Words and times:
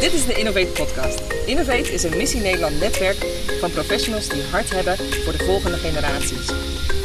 Dit 0.00 0.12
is 0.12 0.26
de 0.26 0.34
Innovate 0.34 0.66
Podcast. 0.66 1.20
Innovate 1.46 1.92
is 1.92 2.02
een 2.02 2.16
Missie 2.16 2.40
Nederland 2.40 2.80
netwerk 2.80 3.16
van 3.60 3.70
professionals 3.70 4.28
die 4.28 4.42
hart 4.50 4.70
hebben 4.70 4.96
voor 4.96 5.32
de 5.32 5.44
volgende 5.44 5.76
generaties. 5.76 6.46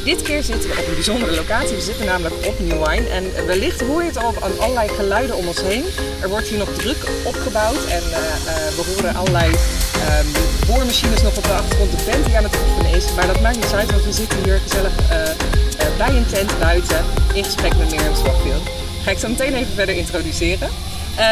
Dit 0.04 0.22
keer 0.22 0.44
zitten 0.44 0.70
we 0.70 0.80
op 0.80 0.88
een 0.88 0.94
bijzondere 0.94 1.36
locatie. 1.36 1.76
We 1.76 1.82
zitten 1.82 2.06
namelijk 2.06 2.36
op 2.46 2.60
New 2.60 2.88
Wine. 2.88 3.10
En 3.10 3.46
wellicht 3.46 3.82
hoor 3.82 4.02
je 4.02 4.08
het 4.08 4.18
al 4.18 4.34
aan 4.42 4.60
allerlei 4.60 4.90
geluiden 4.90 5.36
om 5.36 5.48
ons 5.48 5.62
heen. 5.62 5.84
Er 6.22 6.30
wordt 6.30 6.48
hier 6.48 6.58
nog 6.58 6.74
druk 6.74 6.98
opgebouwd 7.24 7.86
en 7.86 8.04
uh, 8.04 8.18
uh, 8.18 8.54
we 8.78 8.84
horen 8.88 9.16
allerlei 9.16 9.50
um, 9.50 10.28
boormachines 10.68 11.22
nog 11.22 11.38
op 11.38 11.44
de 11.44 11.54
achtergrond. 11.54 11.92
De 11.92 12.12
band 12.12 12.26
die 12.26 12.38
aan 12.38 12.44
het 12.44 12.56
oefenen 12.56 12.92
is. 12.92 13.14
Maar 13.16 13.28
dat 13.28 13.42
maakt 13.42 13.56
niet 13.56 13.74
uit, 13.74 13.92
want 13.92 14.04
we 14.04 14.14
zitten 14.14 14.44
hier 14.44 14.60
gezellig 14.60 14.94
uh, 15.02 15.98
bij 15.98 16.16
een 16.16 16.26
tent 16.26 16.60
buiten 16.60 17.06
in 17.34 17.44
gesprek 17.44 17.78
met 17.78 17.90
Mirjam 17.92 18.16
Swapfield. 18.16 18.68
Ga 19.04 19.12
ik 19.12 19.18
zo 19.18 19.28
meteen 19.28 19.54
even 19.54 19.74
verder 19.74 19.96
introduceren. 19.96 20.70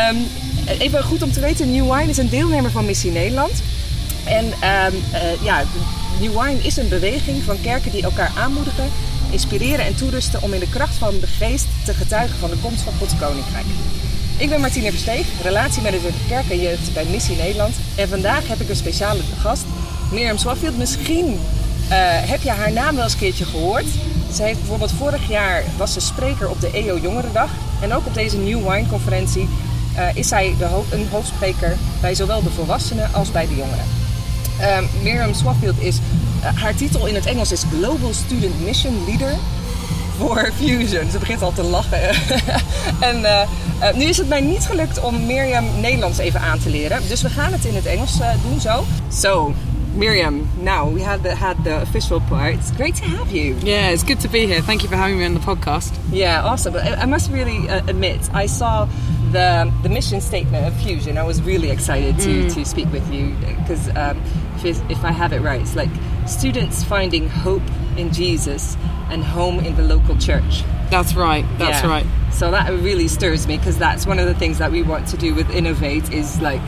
Um, 0.10 0.28
even 0.68 1.04
goed 1.04 1.22
om 1.22 1.32
te 1.32 1.40
weten, 1.40 1.72
New 1.72 1.94
Wine 1.94 2.10
is 2.10 2.18
een 2.18 2.30
deelnemer 2.30 2.72
van 2.72 2.86
Missie 2.86 3.12
Nederland. 3.12 3.52
En 4.26 4.46
um, 4.46 4.94
ja, 5.42 5.64
New 6.20 6.42
Wine 6.42 6.60
is 6.62 6.78
een 6.78 6.88
beweging 6.88 7.44
van 7.44 7.62
kerken 7.62 7.92
die 7.92 8.04
elkaar 8.04 8.32
aanmoedigen, 8.38 8.90
inspireren 9.30 9.86
en 9.86 9.96
toerusten 9.96 10.42
om 10.42 10.54
in 10.54 10.60
de 10.60 10.70
kracht 10.70 10.96
van 10.96 11.20
de 11.20 11.28
geest 11.28 11.66
te 11.86 11.94
getuigen 11.94 12.40
van 12.40 12.50
de 12.50 12.58
komst 12.62 12.82
van 12.82 12.94
Gods 12.94 13.14
Koninkrijk. 13.20 13.66
Ik 14.38 14.50
ben 14.50 14.62
Martine 14.62 14.90
Versteeg, 14.90 15.26
relatiemanager 15.44 16.12
kerk 16.28 16.50
en 16.50 16.62
jeugd 16.62 16.94
bij 16.94 17.06
Missie 17.06 17.36
Nederland. 17.38 17.76
En 17.96 18.10
vandaag 18.10 18.48
heb 18.48 18.60
ik 18.60 18.70
een 18.70 18.76
speciale 18.76 19.22
gast, 19.40 19.64
Mirjam 20.12 20.38
Swaffield. 20.38 20.78
Misschien 20.78 21.26
uh, 21.26 21.38
heb 22.30 22.42
je 22.42 22.50
haar 22.50 22.72
naam 22.72 22.96
wel 22.96 23.04
eens 23.04 23.14
een 23.14 23.20
keertje 23.20 23.46
gehoord. 23.46 23.86
Ze 24.34 24.44
heeft 24.44 24.60
bijvoorbeeld 24.60 24.92
vorig 24.92 25.30
jaar 25.30 25.64
was 25.78 25.94
ze 25.94 26.00
spreker 26.00 26.50
op 26.50 26.62
de 26.62 26.72
EO 26.72 26.98
Jongerendag. 26.98 27.50
En 27.82 27.94
ook 27.94 28.06
op 28.06 28.14
deze 28.14 28.38
New 28.38 28.70
Wine 28.70 28.88
conferentie 28.88 29.48
uh, 29.98 30.16
is 30.16 30.28
zij 30.28 30.56
de 30.58 30.66
ho 30.66 30.86
een 30.92 31.08
hoofdspreker 31.12 31.78
bij 32.02 32.16
zowel 32.16 32.44
de 32.44 32.50
volwassenen 32.50 33.14
als 33.14 33.32
bij 33.32 33.48
de 33.48 33.56
jongeren. 33.56 33.86
Um, 34.62 34.88
Miriam 35.04 35.34
Swaffield 35.34 35.82
is, 35.82 35.98
uh, 36.40 36.62
haar 36.62 36.76
titel 36.76 37.08
in 37.08 37.16
het 37.16 37.26
Engels 37.26 37.52
is 37.52 37.64
Global 37.72 38.14
Student 38.14 38.66
Mission 38.66 39.04
Leader 39.08 39.36
voor 40.18 40.52
Fusion. 40.56 41.12
Ze 41.12 41.20
begint 41.20 41.42
al 41.42 41.54
te 41.54 41.64
lachen. 41.64 42.10
en 43.10 43.20
uh, 43.20 43.42
uh, 43.82 43.94
nu 43.96 44.04
is 44.04 44.18
het 44.18 44.28
mij 44.28 44.42
niet 44.42 44.66
gelukt 44.66 45.02
om 45.02 45.26
Miriam 45.26 45.66
Nederlands 45.82 46.18
even 46.18 46.40
aan 46.40 46.60
te 46.60 46.70
leren. 46.70 47.02
Dus 47.08 47.22
we 47.22 47.30
gaan 47.30 47.52
het 47.52 47.66
in 47.66 47.76
het 47.76 47.86
Engels 47.86 48.18
doen 48.50 48.60
zo. 48.60 48.84
So, 49.10 49.54
Miriam, 49.96 50.50
now 50.60 50.94
we 50.94 51.04
had 51.04 51.24
the, 51.24 51.36
had 51.36 51.56
the 51.64 51.80
official 51.82 52.22
part. 52.30 52.54
It's 52.54 52.72
great 52.76 52.96
to 52.96 53.04
have 53.04 53.32
you. 53.32 53.56
Yeah, 53.64 53.92
it's 53.92 54.04
good 54.04 54.20
to 54.20 54.30
be 54.30 54.40
here. 54.40 54.62
Thank 54.62 54.82
you 54.82 54.90
for 54.90 54.98
having 54.98 55.18
me 55.18 55.26
on 55.26 55.34
the 55.34 55.40
podcast. 55.40 55.92
Yeah, 56.12 56.44
awesome. 56.44 56.76
I, 56.76 57.02
I 57.02 57.06
must 57.06 57.32
really 57.32 57.68
admit, 57.68 58.20
I 58.34 58.48
saw 58.48 58.88
the, 59.34 59.74
the 59.82 59.90
mission 59.90 60.22
statement 60.22 60.66
of 60.66 60.76
Fusion, 60.82 61.18
I 61.18 61.24
was 61.24 61.42
really 61.42 61.70
excited 61.72 62.18
to, 62.20 62.46
mm. 62.46 62.54
to 62.54 62.66
speak 62.66 62.92
with 62.92 63.12
you 63.12 63.36
because 63.58 63.90
um, 63.98 64.22
if, 64.64 64.90
if 64.90 65.04
I 65.04 65.12
have 65.12 65.34
it 65.34 65.42
right, 65.42 65.60
it's 65.60 65.76
like 65.76 65.90
students 66.28 66.84
finding 66.84 67.28
hope 67.28 67.64
in 67.98 68.14
Jesus 68.14 68.78
and 69.10 69.24
home 69.24 69.60
in 69.60 69.76
the 69.76 69.84
local 69.84 70.16
church. 70.18 70.64
That's 70.90 71.16
right. 71.16 71.46
That's 71.58 71.84
yeah. 71.84 71.90
right. 71.90 72.06
So 72.32 72.52
that 72.52 72.70
really 72.70 73.08
stirs 73.08 73.48
me 73.48 73.58
because 73.58 73.78
that's 73.78 74.06
one 74.06 74.20
of 74.20 74.28
the 74.28 74.34
things 74.34 74.60
that 74.60 74.72
we 74.72 74.84
want 74.84 75.08
to 75.10 75.18
do 75.18 75.36
with 75.36 75.50
Innovate 75.50 76.12
is 76.12 76.40
like 76.40 76.62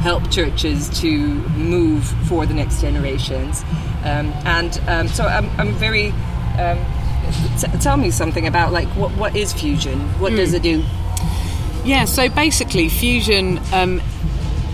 help 0.00 0.30
churches 0.30 0.88
to 1.00 1.18
move 1.50 2.04
for 2.28 2.46
the 2.46 2.54
next 2.54 2.80
generations. 2.80 3.62
Um, 4.04 4.32
and 4.44 4.80
um, 4.88 5.08
so 5.08 5.24
I'm, 5.24 5.48
I'm 5.60 5.72
very. 5.74 6.10
Um, 6.58 6.78
t- 7.58 7.78
tell 7.80 7.96
me 7.96 8.10
something 8.10 8.46
about 8.46 8.72
like 8.72 8.88
what, 8.88 9.10
what 9.16 9.36
is 9.36 9.52
Fusion? 9.52 10.00
What 10.20 10.32
mm. 10.32 10.36
does 10.36 10.54
it 10.54 10.62
do? 10.62 10.84
Yeah, 11.84 12.04
so 12.04 12.28
basically, 12.28 12.88
Fusion, 12.88 13.58
um, 13.72 14.00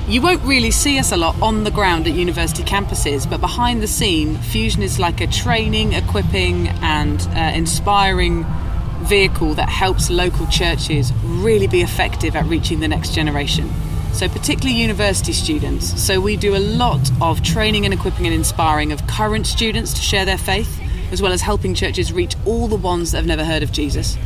you 0.09 0.21
won't 0.21 0.43
really 0.43 0.71
see 0.71 0.99
us 0.99 1.11
a 1.11 1.17
lot 1.17 1.41
on 1.41 1.65
the 1.65 1.71
ground 1.71 2.07
at 2.07 2.13
university 2.13 2.63
campuses, 2.63 3.29
but 3.29 3.41
behind 3.41 3.83
the 3.83 3.87
scene, 3.87 4.37
Fusion 4.37 4.83
is 4.83 4.99
like 4.99 5.23
a 5.23 5.27
training, 5.27 5.95
equipping, 5.95 6.69
and 6.69 7.21
uh, 7.35 7.53
inspiring 7.55 8.45
vehicle 9.05 9.55
that 9.55 9.71
helps 9.71 10.11
local 10.11 10.47
churches 10.49 11.11
really 11.25 11.67
be 11.67 11.81
effective 11.81 12.37
at 12.37 12.45
reaching 12.45 12.81
the 12.81 12.89
next 12.89 13.15
generation. 13.15 13.71
So, 14.13 14.29
particularly 14.29 14.79
university 14.79 15.33
students. 15.33 16.03
So, 16.03 16.21
we 16.21 16.37
do 16.37 16.57
a 16.57 16.59
lot 16.59 17.11
of 17.23 17.43
training 17.43 17.87
and 17.87 17.95
equipping 17.95 18.27
and 18.27 18.35
inspiring 18.35 18.93
of 18.93 19.07
current 19.07 19.47
students 19.47 19.95
to 19.95 20.03
share 20.03 20.27
their 20.27 20.39
faith, 20.39 20.79
as 21.11 21.23
well 21.23 21.33
as 21.33 21.41
helping 21.41 21.75
churches 21.75 22.13
reach 22.13 22.35
all 22.45 22.69
the 22.69 22.77
ones 22.77 23.13
that 23.13 23.19
have 23.19 23.27
never 23.27 23.45
heard 23.45 23.63
of 23.63 23.73
Jesus. 23.73 24.19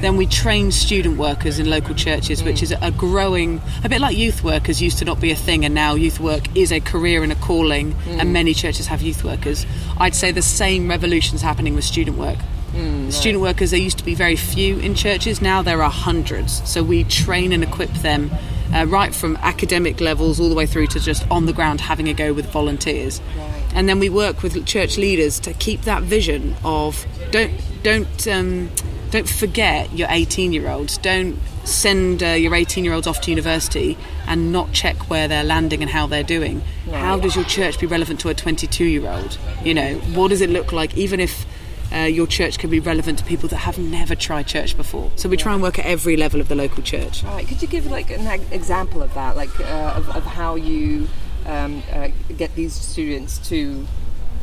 Then 0.00 0.16
we 0.16 0.26
train 0.26 0.72
student 0.72 1.18
workers 1.18 1.58
in 1.58 1.68
local 1.68 1.94
churches, 1.94 2.42
which 2.42 2.62
is 2.62 2.74
a 2.80 2.90
growing, 2.90 3.60
a 3.84 3.88
bit 3.88 4.00
like 4.00 4.16
youth 4.16 4.42
workers 4.42 4.80
used 4.80 4.98
to 4.98 5.04
not 5.04 5.20
be 5.20 5.30
a 5.30 5.36
thing, 5.36 5.64
and 5.64 5.74
now 5.74 5.94
youth 5.94 6.20
work 6.20 6.56
is 6.56 6.72
a 6.72 6.80
career 6.80 7.22
and 7.22 7.32
a 7.32 7.34
calling, 7.36 7.92
mm. 7.92 8.18
and 8.18 8.32
many 8.32 8.54
churches 8.54 8.86
have 8.86 9.02
youth 9.02 9.24
workers. 9.24 9.66
I'd 9.98 10.14
say 10.14 10.32
the 10.32 10.42
same 10.42 10.88
revolution 10.88 11.36
is 11.36 11.42
happening 11.42 11.74
with 11.74 11.84
student 11.84 12.16
work. 12.16 12.38
Mm, 12.72 13.04
right. 13.04 13.12
Student 13.12 13.42
workers, 13.42 13.72
there 13.72 13.80
used 13.80 13.98
to 13.98 14.04
be 14.04 14.14
very 14.14 14.36
few 14.36 14.78
in 14.78 14.94
churches, 14.94 15.42
now 15.42 15.60
there 15.60 15.82
are 15.82 15.90
hundreds. 15.90 16.66
So 16.68 16.82
we 16.82 17.04
train 17.04 17.52
and 17.52 17.62
equip 17.62 17.90
them 17.90 18.30
uh, 18.72 18.86
right 18.86 19.14
from 19.14 19.36
academic 19.38 20.00
levels 20.00 20.40
all 20.40 20.48
the 20.48 20.54
way 20.54 20.66
through 20.66 20.86
to 20.88 21.00
just 21.00 21.28
on 21.30 21.46
the 21.46 21.52
ground 21.52 21.80
having 21.80 22.08
a 22.08 22.14
go 22.14 22.32
with 22.32 22.46
volunteers. 22.46 23.20
Right. 23.36 23.64
And 23.74 23.88
then 23.88 23.98
we 23.98 24.08
work 24.08 24.42
with 24.42 24.64
church 24.66 24.96
leaders 24.96 25.40
to 25.40 25.52
keep 25.54 25.82
that 25.82 26.02
vision 26.02 26.56
of 26.64 27.04
don't 27.30 27.52
don't 27.82 28.28
um, 28.28 28.70
don't 29.10 29.28
forget 29.28 29.92
your 29.92 30.08
18 30.10 30.52
year 30.52 30.68
olds. 30.68 30.98
Don't 30.98 31.38
send 31.64 32.22
uh, 32.22 32.28
your 32.28 32.54
18 32.54 32.84
year 32.84 32.94
olds 32.94 33.06
off 33.06 33.20
to 33.22 33.30
university 33.30 33.98
and 34.26 34.52
not 34.52 34.72
check 34.72 35.10
where 35.10 35.28
they're 35.28 35.44
landing 35.44 35.82
and 35.82 35.90
how 35.90 36.06
they're 36.06 36.22
doing. 36.22 36.62
Right. 36.86 36.96
How 36.96 37.18
does 37.18 37.34
your 37.34 37.44
church 37.44 37.78
be 37.78 37.86
relevant 37.86 38.20
to 38.20 38.28
a 38.28 38.34
22 38.34 38.84
year 38.84 39.08
old? 39.08 39.38
You 39.64 39.74
know, 39.74 39.94
what 40.14 40.28
does 40.28 40.40
it 40.40 40.50
look 40.50 40.72
like, 40.72 40.96
even 40.96 41.20
if 41.20 41.44
uh, 41.92 41.98
your 42.00 42.26
church 42.26 42.58
can 42.58 42.70
be 42.70 42.78
relevant 42.78 43.18
to 43.18 43.24
people 43.24 43.48
that 43.48 43.58
have 43.58 43.78
never 43.78 44.14
tried 44.14 44.46
church 44.46 44.76
before. 44.76 45.10
So 45.16 45.28
we 45.28 45.36
try 45.36 45.54
and 45.54 45.62
work 45.62 45.78
at 45.78 45.86
every 45.86 46.16
level 46.16 46.40
of 46.40 46.48
the 46.48 46.54
local 46.54 46.82
church. 46.82 47.24
Right. 47.24 47.46
Could 47.46 47.60
you 47.62 47.68
give 47.68 47.86
like 47.86 48.10
an 48.10 48.26
example 48.52 49.02
of 49.02 49.12
that, 49.14 49.36
like 49.36 49.58
uh, 49.60 49.94
of, 49.96 50.08
of, 50.10 50.24
how 50.24 50.54
you 50.54 51.08
um, 51.46 51.82
uh, 51.92 52.08
get 52.36 52.54
these 52.54 52.74
students 52.74 53.38
to 53.48 53.86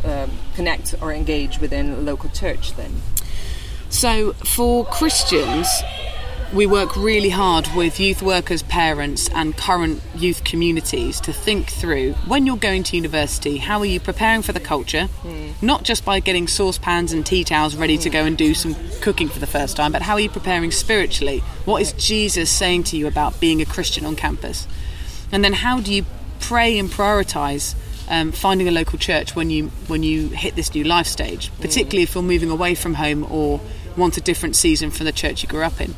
um, 0.03 0.29
connect 0.55 0.95
or 1.01 1.13
engage 1.13 1.59
within 1.59 1.91
a 1.91 1.97
local 1.97 2.29
church? 2.29 2.73
Then. 2.75 3.01
So, 3.89 4.33
for 4.33 4.85
Christians, 4.85 5.67
we 6.53 6.65
work 6.65 6.95
really 6.95 7.29
hard 7.29 7.67
with 7.75 7.99
youth 7.99 8.21
workers, 8.21 8.63
parents, 8.63 9.29
and 9.33 9.55
current 9.57 10.01
youth 10.15 10.43
communities 10.43 11.19
to 11.21 11.33
think 11.33 11.69
through 11.69 12.13
when 12.25 12.45
you're 12.45 12.57
going 12.57 12.83
to 12.83 12.95
university, 12.95 13.57
how 13.57 13.79
are 13.79 13.85
you 13.85 13.99
preparing 13.99 14.41
for 14.41 14.53
the 14.53 14.59
culture? 14.59 15.09
Mm. 15.23 15.61
Not 15.61 15.83
just 15.83 16.05
by 16.05 16.19
getting 16.19 16.47
saucepans 16.47 17.11
and 17.11 17.25
tea 17.25 17.43
towels 17.43 17.75
ready 17.75 17.97
to 17.97 18.09
go 18.09 18.23
and 18.23 18.37
do 18.37 18.53
some 18.53 18.75
cooking 19.01 19.27
for 19.27 19.39
the 19.39 19.47
first 19.47 19.75
time, 19.75 19.91
but 19.91 20.01
how 20.01 20.13
are 20.13 20.19
you 20.19 20.29
preparing 20.29 20.71
spiritually? 20.71 21.39
What 21.65 21.81
is 21.81 21.91
Jesus 21.93 22.49
saying 22.49 22.83
to 22.85 22.97
you 22.97 23.07
about 23.07 23.39
being 23.39 23.61
a 23.61 23.65
Christian 23.65 24.05
on 24.05 24.15
campus? 24.15 24.67
And 25.31 25.43
then 25.43 25.53
how 25.53 25.81
do 25.81 25.93
you 25.93 26.05
pray 26.39 26.79
and 26.79 26.89
prioritize 26.89 27.75
um, 28.09 28.31
finding 28.31 28.67
a 28.67 28.71
local 28.71 28.97
church 28.97 29.35
when 29.35 29.49
you 29.49 29.67
when 29.87 30.01
you 30.03 30.29
hit 30.29 30.55
this 30.55 30.73
new 30.73 30.85
life 30.85 31.07
stage, 31.07 31.51
particularly 31.59 32.03
if 32.03 32.15
you're 32.15 32.23
moving 32.23 32.49
away 32.49 32.73
from 32.73 32.93
home 32.93 33.29
or 33.29 33.59
want 33.97 34.17
a 34.17 34.21
different 34.21 34.55
season 34.55 34.91
from 34.91 35.05
the 35.05 35.11
church 35.11 35.43
you 35.43 35.49
grew 35.49 35.63
up 35.63 35.81
in. 35.81 35.95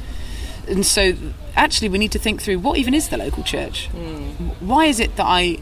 And 0.67 0.85
so, 0.85 1.13
actually, 1.55 1.89
we 1.89 1.97
need 1.97 2.11
to 2.11 2.19
think 2.19 2.41
through 2.41 2.59
what 2.59 2.77
even 2.77 2.93
is 2.93 3.09
the 3.09 3.17
local 3.17 3.43
church. 3.43 3.89
Mm. 3.91 4.61
Why 4.61 4.85
is 4.85 4.99
it 4.99 5.15
that 5.15 5.25
I 5.25 5.59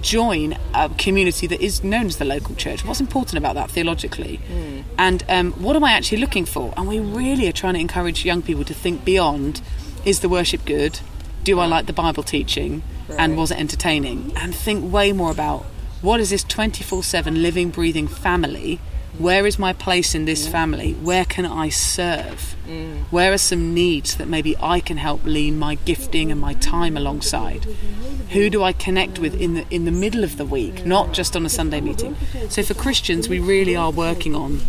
join 0.00 0.56
a 0.74 0.88
community 0.90 1.46
that 1.46 1.60
is 1.60 1.82
known 1.82 2.06
as 2.06 2.16
the 2.16 2.24
local 2.24 2.54
church? 2.54 2.84
What's 2.84 3.00
important 3.00 3.38
about 3.38 3.54
that 3.54 3.70
theologically? 3.70 4.40
Mm. 4.48 4.84
And 4.98 5.24
um, 5.28 5.52
what 5.52 5.76
am 5.76 5.84
I 5.84 5.92
actually 5.92 6.18
looking 6.18 6.44
for? 6.44 6.74
And 6.76 6.86
we 6.86 6.98
really 6.98 7.48
are 7.48 7.52
trying 7.52 7.74
to 7.74 7.80
encourage 7.80 8.24
young 8.24 8.42
people 8.42 8.64
to 8.64 8.74
think 8.74 9.04
beyond 9.04 9.62
is 10.04 10.20
the 10.20 10.28
worship 10.28 10.64
good? 10.64 11.00
Do 11.44 11.58
I 11.58 11.66
like 11.66 11.86
the 11.86 11.92
Bible 11.92 12.22
teaching? 12.22 12.82
Right. 13.08 13.18
And 13.18 13.36
was 13.36 13.50
it 13.50 13.58
entertaining? 13.58 14.32
And 14.36 14.54
think 14.54 14.92
way 14.92 15.12
more 15.12 15.30
about 15.30 15.64
what 16.00 16.20
is 16.20 16.30
this 16.30 16.44
24 16.44 17.02
7 17.02 17.42
living, 17.42 17.70
breathing 17.70 18.08
family? 18.08 18.80
Where 19.18 19.46
is 19.46 19.58
my 19.58 19.72
place 19.74 20.14
in 20.14 20.24
this 20.24 20.48
family? 20.48 20.94
Where 20.94 21.26
can 21.26 21.44
I 21.44 21.68
serve? 21.68 22.56
Mm. 22.66 23.02
Where 23.10 23.32
are 23.32 23.38
some 23.38 23.74
needs 23.74 24.16
that 24.16 24.26
maybe 24.26 24.56
I 24.58 24.80
can 24.80 24.96
help 24.96 25.24
lean 25.24 25.58
my 25.58 25.74
gifting 25.74 26.30
and 26.32 26.40
my 26.40 26.54
time 26.54 26.96
alongside? 26.96 27.64
Who 28.30 28.48
do 28.48 28.62
I 28.62 28.72
connect 28.72 29.18
with 29.18 29.38
in 29.38 29.52
the 29.54 29.66
in 29.68 29.84
the 29.84 29.90
middle 29.90 30.24
of 30.24 30.38
the 30.38 30.46
week, 30.46 30.86
not 30.86 31.12
just 31.12 31.36
on 31.36 31.44
a 31.44 31.50
Sunday 31.50 31.82
meeting? 31.82 32.16
So 32.48 32.62
for 32.62 32.72
Christians, 32.72 33.28
we 33.28 33.38
really 33.38 33.76
are 33.76 33.90
working 33.90 34.34
on 34.34 34.62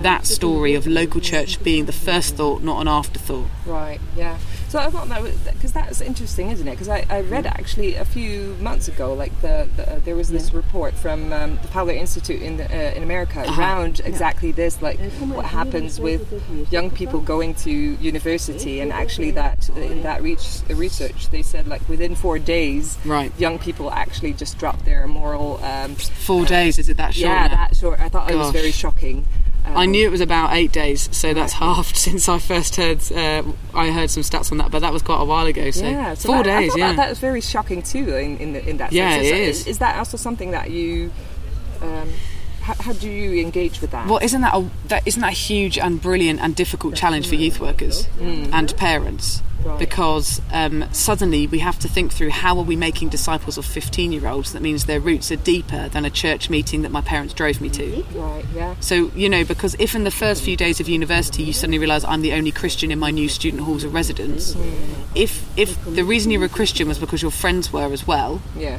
that 0.00 0.26
story 0.26 0.74
of 0.74 0.86
local 0.86 1.20
church 1.20 1.62
being 1.62 1.84
the 1.84 1.92
first 1.92 2.36
thought, 2.36 2.62
not 2.62 2.80
an 2.80 2.88
afterthought. 2.88 3.48
Right. 3.66 4.00
Yeah. 4.16 4.38
So 4.70 4.78
I 4.78 4.88
thought 4.88 5.08
that 5.08 5.20
because 5.52 5.72
that's 5.72 6.00
interesting, 6.00 6.50
isn't 6.52 6.66
it? 6.68 6.70
Because 6.70 6.88
I, 6.88 7.04
I 7.10 7.22
read 7.22 7.44
actually 7.44 7.96
a 7.96 8.04
few 8.04 8.56
months 8.60 8.86
ago, 8.86 9.12
like 9.14 9.32
the, 9.40 9.68
the 9.74 9.96
uh, 9.96 9.98
there 10.04 10.14
was 10.14 10.28
this 10.28 10.54
report 10.54 10.94
from 10.94 11.32
um, 11.32 11.58
the 11.60 11.66
Fuller 11.66 11.92
Institute 11.92 12.40
in 12.40 12.56
the, 12.56 12.66
uh, 12.66 12.94
in 12.94 13.02
America 13.02 13.40
Uh-huh. 13.40 13.60
around 13.60 14.00
exactly 14.04 14.52
this, 14.52 14.80
like 14.80 15.00
what 15.34 15.44
happens 15.44 15.98
with 15.98 16.22
young 16.70 16.88
people 16.88 17.18
going 17.20 17.52
to 17.66 17.70
university, 17.70 18.78
and 18.78 18.92
actually 18.92 19.32
that 19.32 19.68
in 19.70 20.04
that 20.04 20.22
reach, 20.22 20.60
research 20.68 21.30
they 21.30 21.42
said 21.42 21.66
like 21.66 21.82
within 21.88 22.14
four 22.14 22.38
days, 22.38 22.96
Right. 23.04 23.32
young 23.40 23.58
people 23.58 23.90
actually 23.90 24.34
just 24.34 24.56
drop 24.56 24.84
their 24.84 25.08
moral. 25.08 25.58
Um, 25.64 25.96
Four 25.96 26.44
days, 26.44 26.78
is 26.78 26.88
it 26.88 26.96
that 26.96 27.12
short? 27.14 27.28
yeah, 27.28 27.46
now? 27.48 27.56
that 27.56 27.76
short. 27.76 27.98
I 27.98 28.08
thought 28.08 28.30
it 28.30 28.36
was 28.36 28.52
very 28.52 28.70
shocking. 28.70 29.26
Um, 29.64 29.76
I 29.76 29.86
knew 29.86 30.06
it 30.06 30.10
was 30.10 30.20
about 30.20 30.54
eight 30.54 30.72
days, 30.72 31.08
so 31.14 31.34
that's 31.34 31.52
halved 31.64 31.96
since 31.96 32.28
I 32.28 32.38
first 32.38 32.76
heard. 32.76 33.00
Uh, 33.12 33.42
I 33.74 33.90
heard 33.90 34.10
some 34.10 34.22
stats 34.22 34.50
on 34.52 34.58
that, 34.58 34.70
but 34.70 34.80
that 34.80 34.92
was 34.92 35.02
quite 35.02 35.20
a 35.20 35.24
while 35.24 35.46
ago. 35.46 35.70
So, 35.70 35.84
yeah, 35.84 36.14
so 36.14 36.28
four 36.28 36.42
that, 36.42 36.60
days. 36.60 36.76
Yeah, 36.76 36.88
that, 36.88 36.96
that 36.96 37.08
was 37.10 37.18
very 37.18 37.40
shocking 37.40 37.82
too. 37.82 38.16
In 38.16 38.38
in, 38.38 38.52
the, 38.54 38.68
in 38.68 38.76
that 38.78 38.92
Yeah, 38.92 39.10
sense, 39.14 39.26
it 39.26 39.34
is, 39.36 39.60
is. 39.60 39.66
is 39.66 39.78
that 39.78 39.96
also 39.98 40.16
something 40.16 40.50
that 40.52 40.70
you? 40.70 41.12
Um, 41.82 42.10
how, 42.60 42.74
how 42.74 42.92
do 42.92 43.08
you 43.08 43.40
engage 43.42 43.80
with 43.80 43.90
that? 43.92 44.06
Well, 44.08 44.20
isn't 44.22 44.40
that 44.40 44.54
a 44.54 44.68
that 44.88 45.06
isn't 45.06 45.20
that 45.20 45.32
a 45.32 45.36
huge 45.36 45.78
and 45.78 46.00
brilliant 46.00 46.40
and 46.40 46.54
difficult 46.54 46.94
challenge 46.94 47.28
for 47.28 47.34
youth 47.34 47.60
workers 47.60 48.06
and 48.20 48.76
parents? 48.76 49.42
Right. 49.62 49.78
Because 49.78 50.40
um, 50.52 50.86
suddenly 50.90 51.46
we 51.46 51.58
have 51.58 51.78
to 51.80 51.88
think 51.88 52.12
through 52.12 52.30
how 52.30 52.56
are 52.56 52.64
we 52.64 52.76
making 52.76 53.10
disciples 53.10 53.58
of 53.58 53.66
15 53.66 54.10
year 54.10 54.26
olds 54.26 54.52
that 54.54 54.62
means 54.62 54.86
their 54.86 55.00
roots 55.00 55.30
are 55.30 55.36
deeper 55.36 55.90
than 55.90 56.06
a 56.06 56.10
church 56.10 56.48
meeting 56.48 56.80
that 56.80 56.90
my 56.90 57.02
parents 57.02 57.34
drove 57.34 57.60
me 57.60 57.68
to. 57.68 58.02
Right. 58.14 58.44
Yeah. 58.54 58.74
So, 58.80 59.10
you 59.14 59.28
know, 59.28 59.44
because 59.44 59.76
if 59.78 59.94
in 59.94 60.04
the 60.04 60.10
first 60.10 60.42
few 60.42 60.56
days 60.56 60.80
of 60.80 60.88
university 60.88 61.42
you 61.42 61.52
suddenly 61.52 61.78
realise 61.78 62.04
I'm 62.06 62.22
the 62.22 62.32
only 62.32 62.52
Christian 62.52 62.90
in 62.90 62.98
my 62.98 63.10
new 63.10 63.28
student 63.28 63.64
halls 63.64 63.84
of 63.84 63.92
residence, 63.92 64.56
if, 65.14 65.44
if 65.58 65.82
the 65.84 66.04
reason 66.04 66.30
you 66.30 66.40
were 66.40 66.46
a 66.46 66.48
Christian 66.48 66.88
was 66.88 66.98
because 66.98 67.20
your 67.20 67.30
friends 67.30 67.70
were 67.70 67.92
as 67.92 68.06
well, 68.06 68.40
Yeah. 68.56 68.78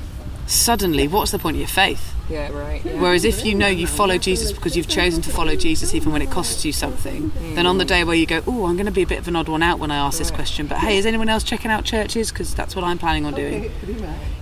Suddenly 0.51 1.07
what's 1.07 1.31
the 1.31 1.39
point 1.39 1.55
of 1.55 1.59
your 1.61 1.67
faith? 1.67 2.13
Yeah. 2.29 2.49
Right. 2.51 2.83
Yeah. 2.85 3.01
Whereas 3.01 3.25
if 3.25 3.45
you 3.45 3.55
know 3.55 3.67
you 3.67 3.87
follow 3.87 4.17
Jesus 4.17 4.51
because 4.53 4.77
you've 4.77 4.87
chosen 4.87 5.21
to 5.23 5.29
follow 5.29 5.55
Jesus 5.55 5.93
even 5.93 6.13
when 6.13 6.21
it 6.21 6.31
costs 6.31 6.63
you 6.63 6.71
something, 6.71 7.31
then 7.55 7.65
on 7.65 7.77
the 7.77 7.85
day 7.85 8.03
where 8.03 8.15
you 8.15 8.25
go, 8.25 8.41
oh, 8.47 8.67
I'm 8.67 8.75
going 8.75 8.85
to 8.85 8.91
be 8.91 9.01
a 9.01 9.07
bit 9.07 9.19
of 9.19 9.27
an 9.27 9.35
odd 9.35 9.49
one 9.49 9.61
out 9.61 9.79
when 9.79 9.91
I 9.91 9.97
ask 9.97 10.17
this 10.17 10.31
question, 10.31 10.67
but 10.67 10.77
hey, 10.77 10.97
is 10.97 11.05
anyone 11.05 11.27
else 11.27 11.43
checking 11.43 11.71
out 11.71 11.83
churches? 11.83 12.31
Because 12.31 12.55
that's 12.55 12.75
what 12.75 12.85
I'm 12.85 12.97
planning 12.97 13.25
on 13.25 13.33
doing. 13.33 13.69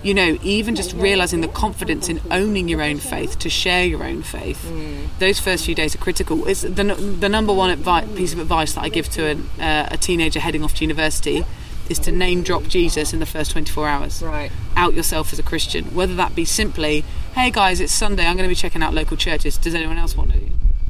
You 0.02 0.14
know, 0.14 0.38
even 0.42 0.76
just 0.76 0.92
realizing 0.94 1.40
the 1.40 1.48
confidence 1.48 2.08
in 2.08 2.20
owning 2.30 2.68
your 2.68 2.82
own 2.82 2.98
faith, 2.98 3.38
to 3.40 3.50
share 3.50 3.84
your 3.84 4.04
own 4.04 4.22
faith, 4.22 4.70
those 5.18 5.40
first 5.40 5.66
few 5.66 5.74
days 5.74 5.94
are 5.94 5.98
critical. 5.98 6.46
It's 6.46 6.62
the, 6.62 6.84
the 6.84 7.28
number 7.28 7.52
one 7.52 7.76
piece 8.14 8.32
of 8.32 8.38
advice 8.38 8.74
that 8.74 8.82
I 8.82 8.88
give 8.88 9.08
to 9.10 9.26
an, 9.26 9.48
uh, 9.60 9.88
a 9.90 9.96
teenager 9.96 10.40
heading 10.40 10.62
off 10.62 10.74
to 10.76 10.84
university 10.84 11.44
is 11.90 11.98
to 11.98 12.12
name 12.12 12.42
drop 12.42 12.62
Jesus 12.68 13.12
in 13.12 13.18
the 13.18 13.26
first 13.26 13.50
24 13.50 13.88
hours 13.88 14.22
Right. 14.22 14.50
out 14.76 14.94
yourself 14.94 15.32
as 15.32 15.38
a 15.38 15.42
Christian, 15.42 15.86
whether 15.86 16.14
that 16.14 16.34
be 16.36 16.44
simply, 16.44 17.04
"Hey 17.34 17.50
guys, 17.50 17.80
it's 17.80 17.92
Sunday. 17.92 18.24
I'm 18.26 18.36
going 18.36 18.48
to 18.48 18.54
be 18.54 18.54
checking 18.54 18.82
out 18.82 18.94
local 18.94 19.16
churches. 19.16 19.56
Does 19.56 19.74
anyone 19.74 19.98
else 19.98 20.16
want 20.16 20.32
to?" 20.32 20.40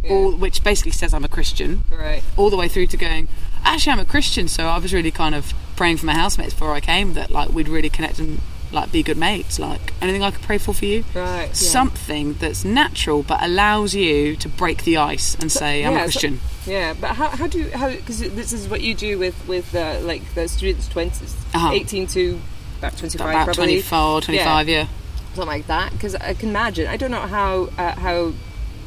Or 0.08 0.32
which 0.32 0.62
basically 0.62 0.92
says 0.92 1.12
I'm 1.14 1.24
a 1.24 1.28
Christian, 1.28 1.84
Right. 1.90 2.22
all 2.36 2.50
the 2.50 2.56
way 2.56 2.68
through 2.68 2.86
to 2.88 2.96
going, 2.98 3.28
"Actually, 3.64 3.92
I'm 3.92 4.00
a 4.00 4.04
Christian." 4.04 4.46
So 4.46 4.68
I 4.68 4.78
was 4.78 4.92
really 4.92 5.10
kind 5.10 5.34
of 5.34 5.54
praying 5.76 5.96
for 5.96 6.06
my 6.06 6.14
housemates 6.14 6.52
before 6.52 6.74
I 6.74 6.80
came 6.80 7.14
that 7.14 7.30
like 7.30 7.48
we'd 7.50 7.68
really 7.68 7.88
connect 7.90 8.18
and 8.18 8.40
like 8.72 8.92
be 8.92 9.02
good 9.02 9.16
mates. 9.16 9.58
Like 9.58 9.92
anything 10.00 10.22
I 10.22 10.30
could 10.30 10.42
pray 10.42 10.58
for 10.58 10.72
for 10.74 10.84
you. 10.84 11.04
Right. 11.14 11.46
yeah. 11.48 11.52
Something 11.52 12.34
that's 12.34 12.64
natural 12.64 13.22
but 13.22 13.42
allows 13.42 13.94
you 13.94 14.36
to 14.36 14.48
break 14.48 14.84
the 14.84 14.96
ice 14.96 15.34
and 15.36 15.50
say, 15.50 15.84
"I'm 15.84 15.92
yeah, 15.92 15.98
a 16.04 16.10
so- 16.10 16.20
Christian." 16.20 16.40
Yeah, 16.66 16.94
but 17.00 17.16
how, 17.16 17.28
how 17.30 17.46
do 17.46 17.58
you, 17.58 17.70
how 17.70 17.88
because 17.90 18.18
this 18.20 18.52
is 18.52 18.68
what 18.68 18.82
you 18.82 18.94
do 18.94 19.18
with 19.18 19.46
with 19.48 19.74
uh, 19.74 19.98
like 20.02 20.34
the 20.34 20.46
students 20.48 20.88
20, 20.88 21.24
Uh-huh. 21.54 21.70
18 21.72 22.06
to 22.08 22.40
about 22.78 22.96
25 22.98 23.28
About 23.28 23.44
probably 23.46 23.64
24, 23.82 24.20
25, 24.22 24.68
yeah. 24.68 24.86
something 25.34 25.46
like 25.46 25.66
that 25.68 25.92
because 25.92 26.14
I 26.16 26.34
can 26.34 26.50
imagine 26.50 26.86
I 26.86 26.96
don't 26.96 27.10
know 27.10 27.20
how 27.26 27.70
uh, 27.78 27.92
how 27.92 28.32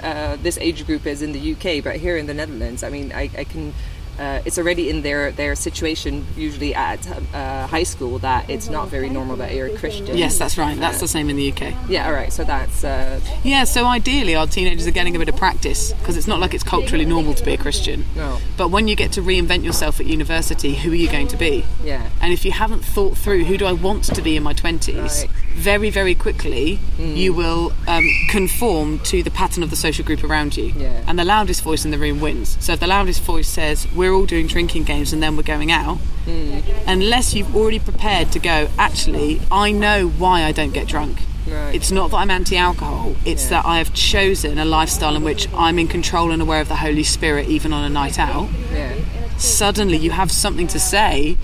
uh, 0.02 0.36
this 0.38 0.58
age 0.60 0.86
group 0.86 1.06
is 1.08 1.22
in 1.22 1.32
the 1.32 1.54
UK 1.54 1.84
but 1.84 1.96
here 1.98 2.16
in 2.18 2.26
the 2.28 2.34
Netherlands 2.34 2.84
I 2.84 2.90
mean 2.90 3.12
I, 3.12 3.30
I 3.38 3.44
can 3.44 3.74
uh, 4.20 4.42
it's 4.46 4.58
already 4.58 4.90
in 4.90 5.02
their 5.02 5.32
their 5.32 5.56
situation 5.56 6.26
usually 6.38 6.74
at 6.76 7.00
uh, 7.34 7.68
high 7.68 7.84
school 7.84 8.20
that 8.20 8.50
it's 8.50 8.70
not 8.70 8.88
very 8.90 9.10
normal 9.10 9.36
that 9.38 9.54
you're 9.56 9.68
a 9.68 9.78
Christian 9.78 10.18
Yes, 10.18 10.38
that's 10.38 10.58
right. 10.58 10.78
That's 10.80 11.00
the 11.00 11.08
same 11.08 11.30
in 11.30 11.36
the 11.36 11.52
UK. 11.52 11.74
yeah 11.90 12.06
all 12.08 12.14
right 12.14 12.32
so 12.32 12.44
that's 12.44 12.84
uh, 12.84 13.20
Yeah, 13.44 13.64
so 13.64 13.86
ideally 13.86 14.36
our 14.36 14.48
teenagers 14.48 14.86
are 14.88 14.92
getting 14.92 15.16
a 15.16 15.20
bit 15.20 15.30
of 15.30 15.36
practice 15.36 15.94
because 15.94 16.18
it's 16.18 16.28
not 16.28 16.40
like 16.40 16.54
it's 16.54 16.64
culturally 16.64 17.06
normal 17.06 17.34
to 17.34 17.44
be 17.44 17.54
a 17.54 17.58
Christian. 17.58 18.06
No. 18.16 18.40
But 18.58 18.70
when 18.70 18.88
you 18.88 18.96
get 18.96 19.12
to 19.14 19.22
reinvent 19.22 19.64
yourself 19.64 20.00
at 20.00 20.06
university, 20.06 20.76
who 20.76 20.92
are 20.92 20.96
you 20.96 21.10
going 21.10 21.28
to 21.30 21.38
be? 21.38 21.66
yeah 21.84 22.10
And 22.22 22.32
if 22.34 22.46
you 22.46 22.52
haven't 22.52 22.84
thought 22.86 23.18
through 23.18 23.44
who 23.46 23.58
do 23.58 23.66
I 23.66 23.74
want 23.74 24.04
to 24.16 24.22
be 24.22 24.36
in 24.36 24.44
my 24.44 24.54
20s, 24.54 24.94
Right. 25.24 25.30
very, 25.56 25.90
very 25.90 26.16
quickly 26.16 26.80
you 27.00 27.34
will 27.34 27.74
um, 27.88 28.04
conform 28.30 29.00
to 29.00 29.24
the 29.24 29.32
pattern 29.32 29.64
of 29.64 29.70
the 29.70 29.76
social 29.76 30.04
group 30.06 30.24
around 30.24 30.58
you. 30.58 30.74
Yeah. 30.76 31.04
And 31.08 31.18
the 31.20 31.26
loudest 31.26 31.64
voice 31.64 31.86
in 31.86 31.92
the 31.92 31.98
room 31.98 32.20
wins. 32.20 32.58
So 32.60 32.74
if 32.74 32.80
the 32.80 32.88
loudest 32.88 33.22
voice 33.22 33.48
says, 33.48 33.88
we're 34.04 34.14
all 34.14 34.26
doing 34.26 34.48
drinking 34.48 34.84
games 34.84 35.14
and 35.14 35.24
then 35.24 35.38
we're 35.38 35.44
going 35.44 35.72
out, 35.72 35.98
mm. 36.26 36.62
unless 36.86 37.34
you've 37.34 37.56
already 37.56 37.80
prepared 37.80 38.34
to 38.34 38.40
go, 38.40 38.68
actually, 38.78 39.40
I 39.50 39.72
know 39.72 40.10
why 40.10 40.44
I 40.44 40.52
don't 40.52 40.74
get 40.74 40.88
drunk. 40.88 41.20
Right. 41.48 41.74
It's 41.74 41.90
not 41.90 42.12
that 42.12 42.18
I'm 42.18 42.30
anti 42.30 42.58
alcohol, 42.58 43.16
it's 43.24 43.48
that 43.48 43.66
I 43.66 43.78
have 43.78 43.94
chosen 43.94 44.58
a 44.58 44.66
lifestyle 44.66 45.16
in 45.16 45.24
which 45.24 45.48
I'm 45.54 45.80
in 45.80 45.88
control 45.88 46.32
and 46.32 46.42
aware 46.42 46.60
of 46.60 46.68
the 46.68 46.76
Holy 46.76 47.04
Spirit 47.04 47.48
even 47.48 47.72
on 47.72 47.86
a 47.86 47.90
night 47.90 48.20
out. 48.20 48.50
yeah 48.74 48.94
Suddenly 49.38 49.98
you 49.98 50.12
have 50.12 50.32
something 50.32 50.68
to 50.68 50.80
say 50.80 51.38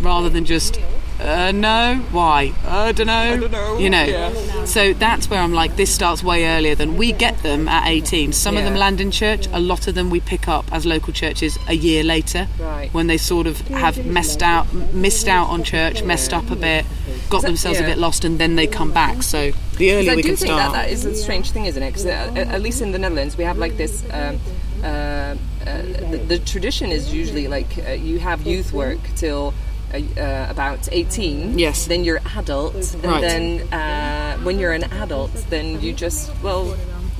rather 0.00 0.28
than 0.28 0.44
just, 0.44 0.78
uh, 1.26 1.52
no, 1.52 1.96
why? 2.12 2.52
I 2.66 2.92
don't 2.92 3.06
know. 3.08 3.12
I 3.12 3.36
don't 3.36 3.50
know. 3.50 3.78
You 3.78 3.90
know. 3.90 4.04
Yeah. 4.04 4.64
So 4.64 4.92
that's 4.92 5.28
where 5.28 5.40
I'm 5.40 5.52
like, 5.52 5.76
this 5.76 5.94
starts 5.94 6.22
way 6.22 6.46
earlier 6.46 6.74
than 6.74 6.96
we 6.96 7.12
get 7.12 7.42
them 7.42 7.68
at 7.68 7.86
18. 7.88 8.32
Some 8.32 8.56
of 8.56 8.64
them 8.64 8.74
land 8.74 9.00
in 9.00 9.10
church, 9.10 9.46
a 9.52 9.60
lot 9.60 9.86
of 9.88 9.94
them 9.94 10.10
we 10.10 10.20
pick 10.20 10.48
up 10.48 10.64
as 10.72 10.84
local 10.86 11.12
churches 11.12 11.58
a 11.68 11.74
year 11.74 12.02
later 12.02 12.48
Right. 12.58 12.92
when 12.92 13.06
they 13.06 13.16
sort 13.18 13.46
of 13.46 13.58
have 13.68 14.04
messed 14.06 14.42
out, 14.42 14.72
missed 14.92 15.28
out 15.28 15.48
on 15.48 15.62
church, 15.64 16.02
messed 16.02 16.32
up 16.32 16.50
a 16.50 16.56
bit, 16.56 16.84
got 17.30 17.42
So- 17.42 17.46
themselves 17.48 17.78
yeah. 17.80 17.86
a 17.86 17.88
bit 17.90 17.98
lost, 17.98 18.24
and 18.24 18.38
then 18.38 18.56
they 18.56 18.66
come 18.66 18.92
back. 18.92 19.22
So 19.22 19.52
the 19.78 19.92
earlier 19.92 20.12
I 20.12 20.16
we 20.16 20.22
do 20.22 20.28
can 20.30 20.36
think 20.36 20.52
start. 20.52 20.72
that 20.72 20.84
that 20.86 20.90
is 20.90 21.04
a 21.04 21.14
strange 21.14 21.50
thing, 21.50 21.66
isn't 21.66 21.82
it? 21.82 21.90
Because 21.90 22.06
uh, 22.06 22.32
at 22.36 22.62
least 22.62 22.80
in 22.82 22.92
the 22.92 22.98
Netherlands, 22.98 23.36
we 23.36 23.44
have 23.44 23.58
like 23.58 23.76
this. 23.76 24.04
Um, 24.12 24.38
uh, 24.82 24.86
uh, 24.86 25.82
the, 26.10 26.20
the 26.28 26.38
tradition 26.38 26.90
is 26.92 27.12
usually 27.12 27.48
like 27.48 27.66
uh, 27.88 27.92
you 27.92 28.18
have 28.20 28.46
youth 28.46 28.72
work 28.72 28.98
till 29.16 29.52
uh, 29.94 30.46
about 30.50 30.88
18 30.90 31.58
Yes. 31.58 31.86
then 31.86 32.04
you're 32.04 32.20
adult 32.36 32.74
and 32.94 33.04
Right. 33.04 33.20
then 33.20 33.72
uh, 33.72 34.36
when 34.44 34.58
you're 34.58 34.72
an 34.72 34.84
adult 34.84 35.32
then 35.50 35.80
you 35.80 35.92
just 35.92 36.30
well 36.42 36.76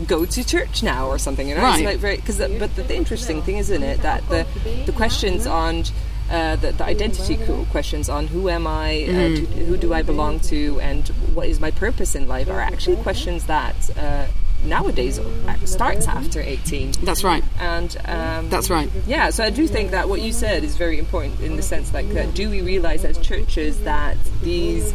go 0.07 0.27
to 0.27 0.45
church 0.45 0.83
now 0.83 1.07
or 1.07 1.19
something 1.19 1.49
you 1.49 1.55
know 1.55 1.63
Right. 1.63 1.81
it's 1.81 1.87
like 1.87 1.99
very 1.99 2.17
because 2.17 2.39
but 2.39 2.75
the, 2.77 2.83
the 2.83 2.95
interesting 2.97 3.41
thing 3.43 3.57
isn't 3.59 3.83
it 3.83 4.03
that 4.03 4.29
the 4.29 4.47
the 4.85 4.93
questions 4.93 5.47
on 5.47 5.85
uh, 6.31 6.57
the, 6.57 6.73
the 6.73 6.85
identity 6.85 7.39
questions 7.71 8.09
on 8.09 8.27
who 8.27 8.49
am 8.49 8.67
I, 8.67 9.05
uh, 9.05 9.07
Mm-hmm. 9.07 9.45
to, 9.59 9.65
who 9.67 9.77
do 9.77 9.95
I 9.95 10.03
belong 10.03 10.41
to, 10.51 10.81
and 10.81 11.07
what 11.35 11.47
is 11.47 11.61
my 11.61 11.71
purpose 11.71 12.17
in 12.17 12.27
life 12.27 12.51
are 12.51 12.61
actually 12.61 12.97
questions 12.97 13.45
that 13.47 13.77
uh, 13.97 14.27
nowadays 14.67 15.21
starts 15.65 16.07
after 16.09 16.41
18. 16.41 16.93
That's 17.03 17.25
right. 17.25 17.43
And 17.59 17.97
um, 18.05 18.49
That's 18.51 18.71
right. 18.71 18.91
yeah, 19.07 19.31
so 19.31 19.45
I 19.45 19.51
do 19.51 19.67
think 19.67 19.91
that 19.93 20.09
what 20.09 20.21
you 20.21 20.33
said 20.33 20.65
is 20.65 20.77
very 20.77 20.99
important 20.99 21.41
in 21.41 21.57
the 21.57 21.63
sense 21.63 21.93
like 21.95 22.09
that 22.11 22.35
do 22.35 22.51
we 22.51 22.63
realize 22.63 23.05
as 23.05 23.19
churches 23.19 23.81
that 23.85 24.17
these 24.43 24.93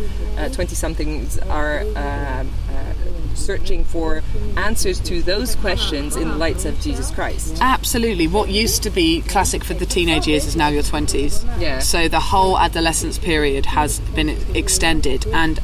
twenty 0.54 0.76
somethings 0.76 1.38
are 1.40 1.82
um, 1.96 2.50
uh, 2.70 2.94
searching 3.36 3.84
for 3.84 4.22
answers 4.58 5.00
to 5.00 5.22
those 5.22 5.56
questions 5.56 6.16
in 6.16 6.28
the 6.30 6.36
lights 6.36 6.66
of 6.66 6.80
Jesus 6.80 7.12
Christ? 7.12 7.58
Absolutely. 7.62 8.28
What 8.28 8.50
used 8.50 8.84
to 8.84 8.90
be 8.90 9.22
classic 9.22 9.64
for 9.64 9.74
the 9.74 9.86
teenage 9.86 10.28
years 10.28 10.46
is 10.46 10.56
now 10.56 10.68
your 10.68 10.84
20s. 10.84 11.46
Yeah. 11.60 11.80
So 11.80 12.08
the 12.08 12.20
whole 12.20 12.58
adolescence 12.58 13.18
period 13.18 13.66
has 13.68 14.00
been 14.00 14.30
extended, 14.56 15.26
and 15.28 15.60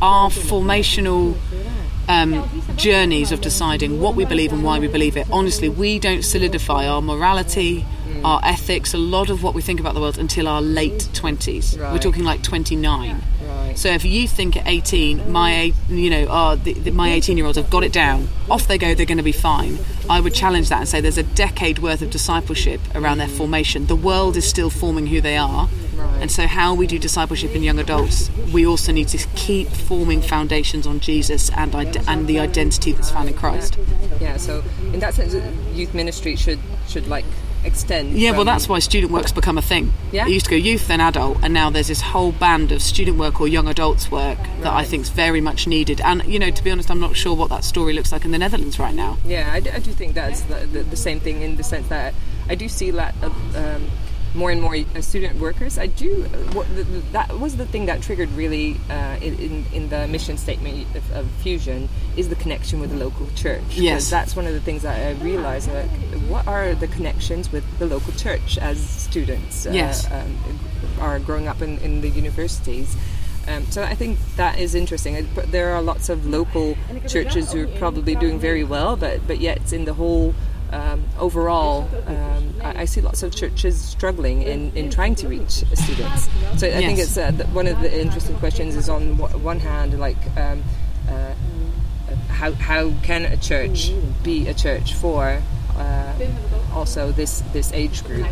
our 0.00 0.30
formational 0.30 1.36
um, 2.08 2.48
journeys 2.76 3.32
of 3.32 3.40
deciding 3.40 4.00
what 4.00 4.14
we 4.14 4.24
believe 4.24 4.52
and 4.52 4.64
why 4.64 4.78
we 4.78 4.88
believe 4.88 5.16
it, 5.16 5.26
honestly, 5.30 5.68
we 5.68 5.98
don't 5.98 6.22
solidify 6.22 6.86
our 6.86 7.02
morality, 7.02 7.84
our 8.24 8.40
ethics, 8.44 8.94
a 8.94 8.98
lot 8.98 9.30
of 9.30 9.42
what 9.42 9.54
we 9.54 9.62
think 9.62 9.78
about 9.78 9.94
the 9.94 10.00
world 10.00 10.18
until 10.18 10.48
our 10.48 10.60
late 10.60 11.08
20s. 11.12 11.78
We're 11.92 11.98
talking 11.98 12.24
like 12.24 12.42
29. 12.42 13.22
Right. 13.46 13.78
So 13.78 13.90
if 13.90 14.04
you 14.04 14.26
think 14.26 14.56
at 14.56 14.66
18, 14.66 15.30
my 15.30 15.72
you 15.88 16.10
know, 16.10 16.26
oh, 16.28 16.56
the, 16.56 16.72
the, 16.72 16.90
my 16.90 17.10
18 17.12 17.36
year 17.36 17.46
olds 17.46 17.58
have 17.58 17.70
got 17.70 17.84
it 17.84 17.92
down, 17.92 18.28
off 18.50 18.66
they 18.66 18.78
go, 18.78 18.94
they're 18.94 19.06
going 19.06 19.18
to 19.18 19.24
be 19.24 19.32
fine. 19.32 19.78
I 20.10 20.20
would 20.20 20.34
challenge 20.34 20.68
that 20.70 20.80
and 20.80 20.88
say 20.88 21.00
there's 21.00 21.18
a 21.18 21.22
decade 21.22 21.78
worth 21.78 22.02
of 22.02 22.10
discipleship 22.10 22.80
around 22.94 23.18
their 23.18 23.28
formation. 23.28 23.86
The 23.86 23.96
world 23.96 24.36
is 24.36 24.48
still 24.48 24.70
forming 24.70 25.06
who 25.06 25.20
they 25.20 25.36
are. 25.36 25.68
Right. 26.18 26.22
And 26.22 26.32
so, 26.32 26.46
how 26.46 26.74
we 26.74 26.86
do 26.86 26.98
discipleship 26.98 27.54
in 27.54 27.62
young 27.62 27.78
adults, 27.78 28.30
we 28.52 28.66
also 28.66 28.92
need 28.92 29.08
to 29.08 29.18
keep 29.36 29.68
forming 29.68 30.20
foundations 30.20 30.86
on 30.86 31.00
Jesus 31.00 31.50
and 31.50 31.74
and 31.74 32.26
the 32.26 32.40
identity 32.40 32.92
that's 32.92 33.10
found 33.10 33.28
in 33.28 33.34
Christ. 33.34 33.78
Yeah, 34.20 34.36
so 34.36 34.64
in 34.92 34.98
that 35.00 35.14
sense, 35.14 35.34
youth 35.76 35.94
ministry 35.94 36.36
should 36.36 36.58
should 36.88 37.06
like 37.06 37.24
extend. 37.64 38.12
Yeah, 38.12 38.32
well, 38.32 38.44
that's 38.44 38.68
why 38.68 38.78
student 38.78 39.12
work's 39.12 39.32
become 39.32 39.58
a 39.58 39.62
thing. 39.62 39.92
Yeah? 40.12 40.26
It 40.26 40.32
used 40.32 40.46
to 40.46 40.50
go 40.50 40.56
youth, 40.56 40.88
then 40.88 41.00
adult, 41.00 41.38
and 41.42 41.54
now 41.54 41.70
there's 41.70 41.88
this 41.88 42.00
whole 42.00 42.32
band 42.32 42.72
of 42.72 42.82
student 42.82 43.18
work 43.18 43.40
or 43.40 43.48
young 43.48 43.68
adults 43.68 44.10
work 44.10 44.38
that 44.60 44.72
I 44.72 44.84
think 44.84 45.02
is 45.02 45.10
very 45.10 45.40
much 45.40 45.66
needed. 45.66 46.00
And, 46.00 46.24
you 46.24 46.38
know, 46.38 46.50
to 46.50 46.64
be 46.64 46.70
honest, 46.70 46.90
I'm 46.90 47.00
not 47.00 47.16
sure 47.16 47.34
what 47.34 47.50
that 47.50 47.64
story 47.64 47.92
looks 47.92 48.12
like 48.12 48.24
in 48.24 48.30
the 48.30 48.38
Netherlands 48.38 48.78
right 48.78 48.94
now. 48.94 49.18
Yeah, 49.24 49.50
I 49.52 49.60
do, 49.60 49.70
I 49.70 49.78
do 49.78 49.92
think 49.92 50.14
that's 50.14 50.42
the, 50.42 50.66
the, 50.66 50.82
the 50.82 50.96
same 50.96 51.20
thing 51.20 51.42
in 51.42 51.56
the 51.56 51.64
sense 51.64 51.88
that 51.88 52.14
I 52.48 52.54
do 52.54 52.68
see 52.68 52.90
that 52.92 53.14
uh, 53.22 53.26
um, 53.56 53.86
more 54.34 54.50
and 54.50 54.60
more 54.60 54.76
uh, 54.76 55.00
student 55.00 55.38
workers. 55.40 55.78
I 55.78 55.86
do. 55.86 56.22
What, 56.52 56.68
the, 56.76 56.82
the- 56.84 56.98
that 57.12 57.38
was 57.38 57.56
the 57.56 57.66
thing 57.66 57.86
that 57.86 58.02
triggered 58.02 58.30
really 58.32 58.76
uh, 58.90 59.16
in, 59.20 59.34
in 59.38 59.64
in 59.72 59.88
the 59.88 60.06
mission 60.08 60.36
statement 60.36 60.86
of, 60.94 61.10
of 61.12 61.30
Fusion 61.42 61.88
is 62.16 62.28
the 62.28 62.34
connection 62.36 62.80
with 62.80 62.90
the 62.90 62.96
local 62.96 63.26
church. 63.34 63.62
Yes. 63.70 64.10
that's 64.10 64.36
one 64.36 64.46
of 64.46 64.52
the 64.52 64.60
things 64.60 64.82
that 64.82 64.96
I 64.98 65.12
realized. 65.22 65.72
Like, 65.72 65.88
what 66.28 66.46
are 66.46 66.74
the 66.74 66.88
connections 66.88 67.50
with 67.50 67.64
the 67.78 67.86
local 67.86 68.12
church 68.14 68.58
as 68.58 68.78
students? 68.78 69.66
uh, 69.66 69.70
Yes. 69.70 70.10
um, 70.10 70.36
are 71.00 71.18
growing 71.18 71.48
up 71.48 71.62
in, 71.62 71.78
in 71.78 72.00
the 72.00 72.08
universities. 72.10 72.96
Um, 73.46 73.64
so 73.70 73.82
I 73.82 73.94
think 73.94 74.18
that 74.36 74.58
is 74.58 74.74
interesting. 74.74 75.26
But 75.34 75.50
there 75.52 75.70
are 75.74 75.80
lots 75.80 76.10
of 76.10 76.26
local 76.26 76.76
churches 77.08 77.52
who 77.52 77.64
are 77.64 77.78
probably 77.78 78.14
doing 78.14 78.38
very 78.38 78.62
well, 78.64 78.94
but 78.96 79.26
but 79.26 79.38
yet 79.40 79.72
in 79.72 79.86
the 79.86 79.94
whole 79.94 80.34
um, 80.72 81.04
overall, 81.18 81.88
um, 82.06 82.54
I, 82.62 82.82
I 82.82 82.84
see 82.84 83.00
lots 83.00 83.22
of 83.22 83.34
churches 83.34 83.80
struggling 83.80 84.42
in, 84.42 84.72
in 84.76 84.90
trying 84.90 85.14
to 85.16 85.28
reach 85.28 85.64
students. 85.74 86.28
So 86.56 86.66
I 86.66 86.80
think 86.80 86.98
it's 86.98 87.16
uh, 87.16 87.32
one 87.52 87.66
of 87.66 87.80
the 87.80 88.00
interesting 88.00 88.36
questions 88.36 88.76
is 88.76 88.88
on 88.88 89.16
w- 89.16 89.38
one 89.38 89.60
hand, 89.60 89.98
like. 89.98 90.18
Um, 90.36 90.62
uh, 91.08 91.34
how, 92.28 92.52
how 92.52 92.92
can 93.02 93.24
a 93.24 93.36
church 93.36 93.90
be 94.22 94.46
a 94.46 94.54
church 94.54 94.94
for 94.94 95.42
uh, 95.76 96.14
also 96.72 97.10
this 97.12 97.40
this 97.52 97.72
age 97.72 98.04
group? 98.04 98.26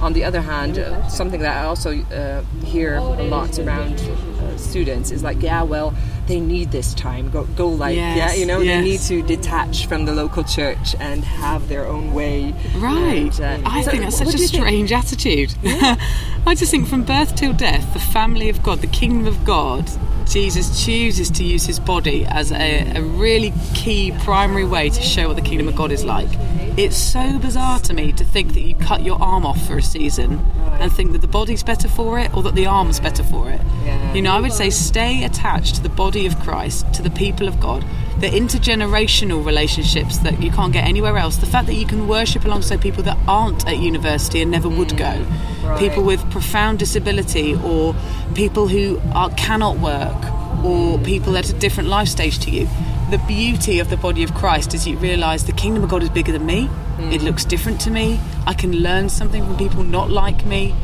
On 0.00 0.12
the 0.12 0.24
other 0.24 0.40
hand, 0.40 0.78
uh, 0.78 1.08
something 1.08 1.40
that 1.42 1.56
I 1.56 1.64
also 1.66 2.00
uh, 2.02 2.42
hear 2.64 2.96
a 2.96 3.22
lot 3.24 3.58
around 3.58 3.94
uh, 4.00 4.56
students 4.56 5.10
is 5.10 5.22
like, 5.22 5.40
yeah, 5.42 5.62
well, 5.62 5.94
they 6.28 6.38
need 6.38 6.70
this 6.70 6.94
time. 6.94 7.30
Go, 7.30 7.44
go 7.44 7.68
like, 7.68 7.96
yeah, 7.96 8.34
you 8.34 8.46
know, 8.46 8.60
they 8.60 8.80
need 8.80 9.00
to 9.00 9.22
detach 9.22 9.86
from 9.86 10.04
the 10.04 10.12
local 10.12 10.44
church 10.44 10.94
and 11.00 11.24
have 11.24 11.68
their 11.68 11.86
own 11.86 12.14
way. 12.14 12.54
Right. 12.76 13.38
And, 13.40 13.66
uh, 13.66 13.70
I 13.70 13.82
so 13.82 13.90
think 13.90 14.04
that's 14.04 14.18
such 14.18 14.28
a 14.28 14.32
you 14.32 14.46
think? 14.46 14.62
strange 14.62 14.92
attitude. 14.92 15.54
I 15.64 16.54
just 16.54 16.70
think 16.70 16.86
from 16.86 17.04
birth 17.04 17.34
till 17.34 17.52
death, 17.52 17.92
the 17.94 17.98
family 17.98 18.48
of 18.48 18.62
God, 18.62 18.80
the 18.80 18.86
kingdom 18.86 19.26
of 19.26 19.44
God, 19.44 19.90
Jesus 20.26 20.84
chooses 20.84 21.30
to 21.32 21.44
use 21.44 21.64
his 21.64 21.80
body 21.80 22.26
as 22.26 22.52
a, 22.52 22.92
a 22.96 23.02
really 23.02 23.52
key 23.74 24.12
primary 24.20 24.66
way 24.66 24.90
to 24.90 25.02
show 25.02 25.28
what 25.28 25.36
the 25.36 25.42
kingdom 25.42 25.68
of 25.68 25.74
God 25.74 25.90
is 25.90 26.04
like. 26.04 26.28
It's 26.78 26.96
so 26.96 27.40
bizarre 27.40 27.80
to 27.80 27.92
me 27.92 28.12
to 28.12 28.22
think 28.22 28.54
that 28.54 28.60
you 28.60 28.76
cut 28.76 29.02
your 29.02 29.20
arm 29.20 29.44
off 29.44 29.66
for 29.66 29.78
a 29.78 29.82
season 29.82 30.38
and 30.78 30.92
think 30.92 31.10
that 31.10 31.22
the 31.22 31.26
body's 31.26 31.64
better 31.64 31.88
for 31.88 32.20
it 32.20 32.32
or 32.32 32.44
that 32.44 32.54
the 32.54 32.66
arm's 32.66 33.00
better 33.00 33.24
for 33.24 33.50
it. 33.50 33.60
Yeah. 33.84 34.14
You 34.14 34.22
know, 34.22 34.30
I 34.32 34.40
would 34.40 34.52
say 34.52 34.70
stay 34.70 35.24
attached 35.24 35.74
to 35.74 35.82
the 35.82 35.88
body 35.88 36.24
of 36.24 36.38
Christ, 36.38 36.86
to 36.94 37.02
the 37.02 37.10
people 37.10 37.48
of 37.48 37.58
God, 37.58 37.84
the 38.20 38.28
intergenerational 38.28 39.44
relationships 39.44 40.18
that 40.18 40.40
you 40.40 40.52
can't 40.52 40.72
get 40.72 40.84
anywhere 40.84 41.18
else, 41.18 41.34
the 41.38 41.46
fact 41.46 41.66
that 41.66 41.74
you 41.74 41.84
can 41.84 42.06
worship 42.06 42.44
alongside 42.44 42.80
people 42.80 43.02
that 43.02 43.18
aren't 43.26 43.66
at 43.66 43.78
university 43.78 44.40
and 44.40 44.52
never 44.52 44.68
would 44.68 44.96
go, 44.96 45.26
Right. 45.64 45.80
people 45.80 46.04
with 46.04 46.30
profound 46.30 46.78
disability, 46.78 47.56
or 47.56 47.96
people 48.36 48.68
who 48.68 49.00
are, 49.14 49.30
cannot 49.30 49.80
work, 49.80 50.64
or 50.64 50.96
people 51.00 51.36
at 51.36 51.50
a 51.50 51.54
different 51.54 51.88
life 51.88 52.06
stage 52.06 52.38
to 52.38 52.52
you. 52.52 52.68
The 53.10 53.18
beauty 53.26 53.78
of 53.78 53.88
the 53.88 53.96
body 53.96 54.22
of 54.22 54.34
Christ 54.34 54.74
is 54.74 54.86
you 54.86 54.98
realise 54.98 55.44
the 55.44 55.52
kingdom 55.52 55.82
of 55.82 55.88
God 55.88 56.02
is 56.02 56.10
bigger 56.10 56.30
than 56.30 56.44
me, 56.44 56.68
it 57.10 57.22
looks 57.22 57.44
different 57.44 57.80
to 57.82 57.90
me, 57.90 58.20
I 58.46 58.52
can 58.52 58.72
learn 58.82 59.08
something 59.08 59.42
from 59.44 59.56
people 59.56 59.82
not 59.82 60.10
like 60.10 60.44
me 60.44 60.74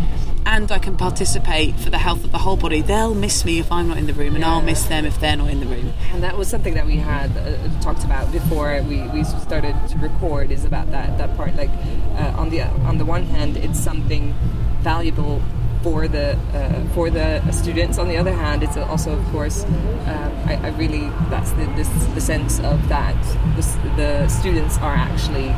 and 0.46 0.70
I 0.72 0.78
can 0.78 0.96
participate 0.96 1.76
for 1.76 1.90
the 1.90 1.98
health 1.98 2.24
of 2.24 2.32
the 2.32 2.38
whole 2.38 2.56
body. 2.56 2.80
They'll 2.82 3.14
miss 3.14 3.44
me 3.44 3.58
if 3.58 3.70
I'm 3.70 3.88
not 3.88 3.98
in 3.98 4.06
the 4.06 4.12
room, 4.12 4.36
and 4.36 4.44
I'll 4.44 4.60
miss 4.62 4.84
them 4.84 5.04
if 5.04 5.18
they're 5.20 5.36
not 5.36 5.50
in 5.50 5.60
the 5.60 5.66
room. 5.66 5.92
And 6.12 6.22
that 6.22 6.36
was 6.36 6.48
something 6.48 6.74
that 6.74 6.86
we 6.86 6.96
had 6.96 7.36
uh, 7.36 7.80
talked 7.80 8.04
about 8.04 8.30
before 8.32 8.82
we, 8.82 9.02
we 9.08 9.24
started 9.24 9.76
to 9.88 9.98
record. 9.98 10.50
Is 10.50 10.64
about 10.64 10.90
that 10.90 11.18
that 11.18 11.36
part. 11.36 11.54
Like 11.56 11.70
uh, 12.16 12.34
on 12.36 12.50
the 12.50 12.62
on 12.62 12.98
the 12.98 13.04
one 13.04 13.24
hand, 13.24 13.56
it's 13.56 13.80
something 13.80 14.34
valuable 14.80 15.42
for 15.84 16.08
the 16.08 16.32
uh, 16.54 16.94
for 16.94 17.10
the 17.10 17.28
students. 17.52 17.98
On 17.98 18.08
the 18.08 18.16
other 18.16 18.32
hand, 18.32 18.62
it's 18.62 18.76
also 18.76 19.12
of 19.12 19.24
course 19.26 19.64
um, 19.64 20.32
I, 20.50 20.58
I 20.64 20.68
really 20.82 21.10
that's 21.28 21.50
the 21.52 21.66
this, 21.76 21.90
the 22.14 22.20
sense 22.20 22.58
of 22.60 22.88
that 22.88 23.20
the, 23.56 23.62
the 24.00 24.28
students 24.28 24.78
are 24.78 24.94
actually. 24.94 25.50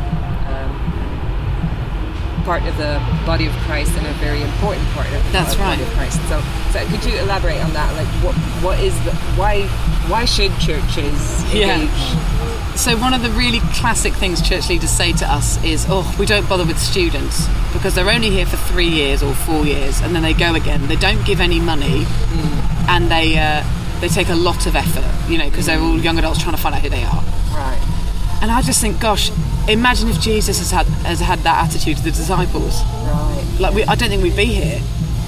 Um, 0.53 0.73
part 2.45 2.63
of 2.63 2.77
the 2.77 3.03
body 3.27 3.45
of 3.47 3.53
Christ 3.67 3.91
and 3.99 4.07
a 4.07 4.13
very 4.23 4.41
important 4.41 4.87
part 4.91 5.09
of 5.09 5.21
the 5.25 5.33
That's 5.33 5.57
body 5.57 5.83
right. 5.83 5.89
of 5.89 5.95
Christ. 5.95 6.21
So, 6.29 6.41
so 6.71 6.79
could 6.87 7.05
you 7.05 7.19
elaborate 7.19 7.61
on 7.61 7.73
that? 7.73 7.91
Like, 7.99 8.07
what 8.23 8.37
what 8.63 8.79
is 8.79 8.95
the 9.05 9.11
why 9.35 9.67
why 10.07 10.25
should 10.25 10.53
churches 10.61 11.19
Yeah. 11.53 11.83
So, 12.77 12.97
one 12.99 13.15
of 13.15 13.23
the 13.23 13.31
really 13.31 13.61
classic 13.75 14.13
things 14.13 14.41
church 14.47 14.69
leaders 14.69 14.91
say 14.91 15.13
to 15.15 15.27
us 15.27 15.63
is, 15.65 15.87
Oh, 15.89 16.15
we 16.19 16.27
don't 16.27 16.49
bother 16.49 16.65
with 16.65 16.79
students 16.79 17.47
because 17.73 17.95
they're 17.95 18.11
only 18.11 18.31
here 18.31 18.47
for 18.47 18.57
three 18.57 18.87
years 18.89 19.23
or 19.23 19.35
four 19.35 19.65
years 19.67 20.01
and 20.03 20.15
then 20.15 20.23
they 20.23 20.35
go 20.35 20.55
again. 20.55 20.87
They 20.87 20.97
don't 20.97 21.25
give 21.27 21.41
any 21.41 21.59
money 21.59 22.05
and 22.89 23.11
they, 23.11 23.37
uh, 23.39 23.65
they 24.01 24.09
take 24.09 24.29
a 24.29 24.35
lot 24.35 24.67
of 24.67 24.77
effort, 24.77 25.05
you 25.31 25.39
know, 25.39 25.49
because 25.49 25.67
they're 25.67 25.81
all 25.81 25.99
young 25.99 26.19
adults 26.19 26.43
trying 26.43 26.55
to 26.55 26.61
find 26.61 26.75
out 26.75 26.83
who 26.83 26.91
they 26.91 27.03
are. 27.03 27.23
Right. 27.51 27.81
And 28.43 28.51
I 28.51 28.61
just 28.63 28.81
think, 28.81 29.01
gosh, 29.01 29.31
imagine 29.69 30.09
if 30.09 30.21
Jesus 30.21 30.59
has 30.59 30.71
had, 30.71 30.87
has 31.07 31.19
had 31.19 31.41
that 31.41 31.65
attitude 31.65 31.97
to 31.97 32.03
the 32.05 32.11
disciples. 32.11 32.83
Right. 32.85 33.57
like 33.59 33.75
we, 33.75 33.85
I 33.85 33.95
don't 33.95 34.11
think 34.11 34.23
we'd 34.23 34.37
be 34.37 34.45
here. 34.45 34.81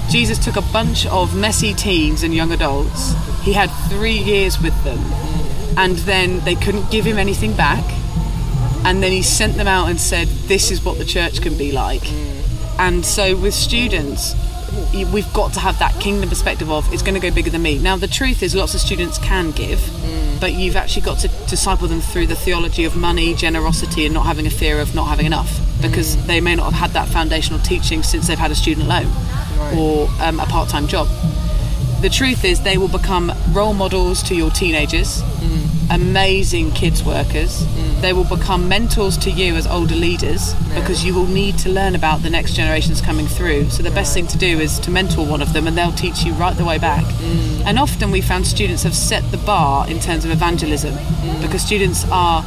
Jesus 0.09 0.43
took 0.43 0.55
a 0.55 0.61
bunch 0.71 1.05
of 1.07 1.35
messy 1.35 1.73
teens 1.73 2.23
and 2.23 2.33
young 2.33 2.51
adults. 2.51 3.13
He 3.41 3.53
had 3.53 3.67
three 3.89 4.17
years 4.17 4.61
with 4.61 4.83
them, 4.83 4.99
and 5.77 5.97
then 5.99 6.39
they 6.45 6.55
couldn't 6.55 6.89
give 6.91 7.05
him 7.05 7.17
anything 7.17 7.53
back. 7.53 7.83
And 8.85 9.03
then 9.03 9.11
he 9.11 9.21
sent 9.21 9.57
them 9.57 9.67
out 9.67 9.89
and 9.89 9.99
said, 9.99 10.27
"This 10.47 10.71
is 10.71 10.83
what 10.83 10.97
the 10.97 11.05
church 11.05 11.41
can 11.41 11.57
be 11.57 11.71
like." 11.71 12.03
And 12.77 13.05
so 13.05 13.35
with 13.35 13.53
students, 13.53 14.35
we've 14.93 15.31
got 15.33 15.51
to 15.53 15.59
have 15.59 15.77
that 15.79 15.99
kingdom 15.99 16.29
perspective 16.29 16.71
of 16.71 16.91
it's 16.93 17.01
going 17.01 17.13
to 17.13 17.19
go 17.19 17.29
bigger 17.29 17.49
than 17.49 17.61
me. 17.61 17.77
Now 17.77 17.97
the 17.97 18.07
truth 18.07 18.41
is, 18.41 18.55
lots 18.55 18.73
of 18.73 18.79
students 18.79 19.17
can 19.17 19.51
give, 19.51 19.81
but 20.39 20.53
you've 20.53 20.77
actually 20.77 21.01
got 21.01 21.19
to 21.19 21.27
disciple 21.49 21.87
them 21.89 21.99
through 21.99 22.27
the 22.27 22.35
theology 22.35 22.85
of 22.85 22.95
money, 22.95 23.33
generosity, 23.33 24.05
and 24.05 24.13
not 24.13 24.25
having 24.25 24.47
a 24.47 24.49
fear 24.49 24.79
of 24.79 24.95
not 24.95 25.07
having 25.07 25.25
enough, 25.25 25.59
because 25.81 26.15
they 26.27 26.39
may 26.39 26.55
not 26.55 26.71
have 26.71 26.79
had 26.79 26.91
that 26.91 27.09
foundational 27.09 27.59
teaching 27.59 28.01
since 28.01 28.27
they've 28.27 28.39
had 28.39 28.51
a 28.51 28.55
student 28.55 28.87
loan 28.87 29.07
or 29.75 30.09
um, 30.21 30.39
a 30.39 30.45
part-time 30.45 30.87
job. 30.87 31.07
The 32.01 32.09
truth 32.09 32.45
is, 32.45 32.61
they 32.61 32.77
will 32.77 32.87
become 32.87 33.33
role 33.51 33.73
models 33.73 34.23
to 34.23 34.35
your 34.35 34.51
teenagers, 34.51 35.21
amazing 35.89 36.71
kids 36.71 37.03
workers. 37.03 37.63
Mm. 37.63 38.01
They 38.01 38.13
will 38.13 38.23
become 38.23 38.67
mentors 38.69 39.17
to 39.19 39.31
you 39.31 39.55
as 39.55 39.67
older 39.67 39.95
leaders 39.95 40.53
because 40.75 41.03
you 41.03 41.13
will 41.13 41.25
need 41.25 41.57
to 41.59 41.69
learn 41.69 41.95
about 41.95 42.21
the 42.21 42.29
next 42.29 42.53
generations 42.53 43.01
coming 43.01 43.27
through. 43.27 43.69
So 43.69 43.83
the 43.83 43.91
best 43.91 44.13
thing 44.13 44.27
to 44.27 44.37
do 44.37 44.59
is 44.59 44.79
to 44.79 44.91
mentor 44.91 45.25
one 45.25 45.41
of 45.41 45.53
them, 45.53 45.67
and 45.67 45.77
they'll 45.77 45.91
teach 45.91 46.23
you 46.23 46.33
right 46.33 46.55
the 46.55 46.65
way 46.65 46.77
back. 46.77 47.03
Mm. 47.03 47.65
And 47.65 47.79
often 47.79 48.11
we 48.11 48.21
found 48.21 48.47
students 48.47 48.83
have 48.83 48.95
set 48.95 49.29
the 49.31 49.37
bar 49.37 49.89
in 49.89 49.99
terms 49.99 50.25
of 50.25 50.31
evangelism 50.31 50.93
mm. 50.93 51.41
because 51.41 51.61
students 51.61 52.05
are 52.11 52.43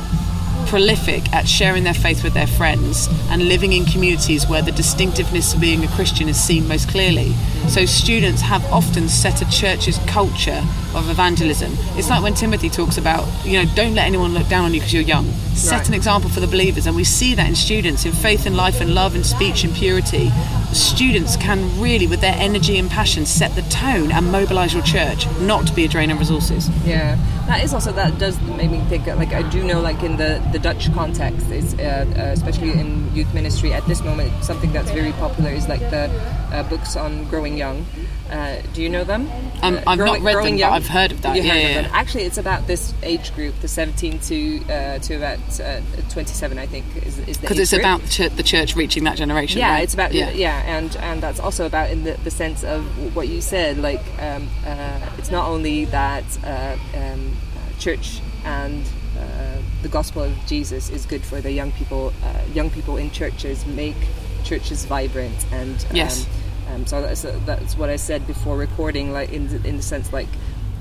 prolific 0.72 1.30
at 1.34 1.46
sharing 1.46 1.84
their 1.84 1.92
faith 1.92 2.24
with 2.24 2.32
their 2.32 2.46
friends 2.46 3.06
and 3.28 3.46
living 3.46 3.74
in 3.74 3.84
communities 3.84 4.48
where 4.48 4.62
the 4.62 4.72
distinctiveness 4.72 5.52
of 5.52 5.60
being 5.60 5.84
a 5.84 5.88
Christian 5.88 6.30
is 6.30 6.42
seen 6.42 6.66
most 6.66 6.88
clearly. 6.88 7.34
So 7.68 7.84
students 7.84 8.40
have 8.40 8.64
often 8.72 9.06
set 9.10 9.42
a 9.42 9.50
church's 9.50 9.98
culture 10.06 10.64
of 10.94 11.10
evangelism. 11.10 11.72
It's 11.98 12.08
like 12.08 12.22
when 12.22 12.32
Timothy 12.32 12.70
talks 12.70 12.96
about, 12.96 13.26
you 13.44 13.62
know, 13.62 13.70
don't 13.74 13.94
let 13.94 14.06
anyone 14.06 14.32
look 14.32 14.48
down 14.48 14.64
on 14.64 14.72
you 14.72 14.80
because 14.80 14.94
you're 14.94 15.02
young. 15.02 15.30
Set 15.52 15.80
Right. 15.80 15.88
an 15.88 15.94
example 15.94 16.30
for 16.30 16.40
the 16.40 16.46
believers, 16.46 16.86
and 16.86 16.96
we 16.96 17.04
see 17.04 17.34
that 17.34 17.46
in 17.46 17.54
students 17.54 18.06
in 18.06 18.12
faith 18.12 18.46
and 18.46 18.56
life 18.56 18.80
and 18.80 18.94
love 18.94 19.14
and 19.14 19.26
speech 19.26 19.64
and 19.64 19.74
purity. 19.74 20.32
Students 20.72 21.36
can 21.36 21.78
really, 21.78 22.06
with 22.06 22.22
their 22.22 22.34
energy 22.38 22.78
and 22.78 22.90
passion, 22.90 23.26
set 23.26 23.54
the 23.54 23.62
tone 23.68 24.10
and 24.10 24.32
mobilize 24.32 24.72
your 24.72 24.82
church, 24.82 25.26
not 25.40 25.66
to 25.66 25.74
be 25.74 25.84
a 25.84 25.88
drain 25.88 26.10
on 26.10 26.18
resources. 26.18 26.70
Yeah, 26.86 27.18
that 27.46 27.62
is 27.64 27.74
also 27.74 27.92
that 27.92 28.18
does 28.18 28.40
make 28.42 28.70
me 28.70 28.80
think. 28.88 29.06
Like 29.06 29.32
I 29.32 29.42
do 29.50 29.62
know, 29.64 29.80
like 29.80 30.02
in 30.02 30.16
the 30.16 30.42
the 30.52 30.58
Dutch 30.58 30.92
context, 30.92 31.50
is 31.50 31.74
uh, 31.74 32.06
uh, 32.16 32.20
especially 32.32 32.72
in 32.72 33.14
youth 33.14 33.32
ministry 33.34 33.72
at 33.72 33.86
this 33.86 34.02
moment, 34.02 34.32
something 34.44 34.72
that's 34.72 34.90
very 34.90 35.12
popular 35.12 35.50
is 35.50 35.68
like 35.68 35.80
the 35.90 36.10
uh, 36.52 36.62
books 36.68 36.96
on 36.96 37.24
growing 37.28 37.56
young. 37.56 37.84
Uh, 38.30 38.62
do 38.72 38.82
you 38.82 38.88
know 38.88 39.04
them? 39.04 39.28
Um, 39.62 39.76
Uh, 39.76 39.82
I've 39.86 39.98
not 39.98 40.20
read 40.20 40.32
Growing 40.32 40.44
them, 40.44 40.52
but 40.54 40.58
Young? 40.58 40.72
I've 40.72 40.88
heard 40.88 41.12
of 41.12 41.20
that. 41.22 41.36
You 41.36 41.42
Yeah, 41.42 41.54
yeah, 41.54 41.80
yeah. 41.82 41.90
Actually, 41.92 42.24
it's 42.24 42.38
about 42.38 42.66
this 42.66 42.94
age 43.02 43.34
group, 43.34 43.54
the 43.60 43.68
17 43.68 44.18
to 44.20 44.64
uh, 44.72 44.98
to 45.00 45.16
about 45.16 45.60
uh, 45.60 45.80
27, 46.08 46.58
I 46.58 46.64
think, 46.66 46.86
is, 47.04 47.18
is 47.18 47.36
the 47.36 47.42
Because 47.42 47.58
it's 47.58 47.70
group. 47.72 47.82
about 47.82 48.00
the 48.02 48.08
church, 48.08 48.32
the 48.36 48.42
church 48.42 48.74
reaching 48.74 49.04
that 49.04 49.18
generation. 49.18 49.58
yeah 49.58 49.72
right? 49.74 49.84
it's 49.84 49.92
about 49.92 50.14
yeah. 50.14 50.62
and 50.64 50.96
and 50.96 51.22
that's 51.22 51.40
also 51.40 51.66
about 51.66 51.90
in 51.90 52.04
the, 52.04 52.12
the 52.24 52.30
sense 52.30 52.64
of 52.64 52.84
what 53.14 53.28
you 53.28 53.40
said 53.42 53.76
like 53.78 54.02
um, 54.20 54.48
uh, 54.64 54.98
it's 55.18 55.30
not 55.30 55.46
only 55.48 55.84
that 55.86 56.24
uh, 56.44 56.76
um, 56.96 57.32
uh, 57.36 57.41
church 57.82 58.20
and 58.44 58.86
uh, 59.18 59.56
the 59.82 59.88
gospel 59.88 60.22
of 60.22 60.32
Jesus 60.46 60.88
is 60.90 61.04
good 61.06 61.22
for 61.22 61.40
the 61.40 61.50
young 61.50 61.72
people 61.72 62.12
uh, 62.22 62.40
young 62.54 62.70
people 62.70 62.96
in 62.96 63.10
churches 63.10 63.66
make 63.66 63.96
churches 64.44 64.84
vibrant 64.84 65.46
and 65.52 65.84
Yes. 65.92 66.26
Um, 66.26 66.32
um, 66.72 66.86
so 66.86 67.02
that's, 67.02 67.22
that's 67.44 67.76
what 67.76 67.90
I 67.90 67.96
said 67.96 68.26
before 68.26 68.56
recording, 68.56 69.12
like 69.12 69.30
in 69.30 69.48
the, 69.48 69.68
in 69.68 69.76
the 69.76 69.82
sense 69.82 70.12
like. 70.12 70.28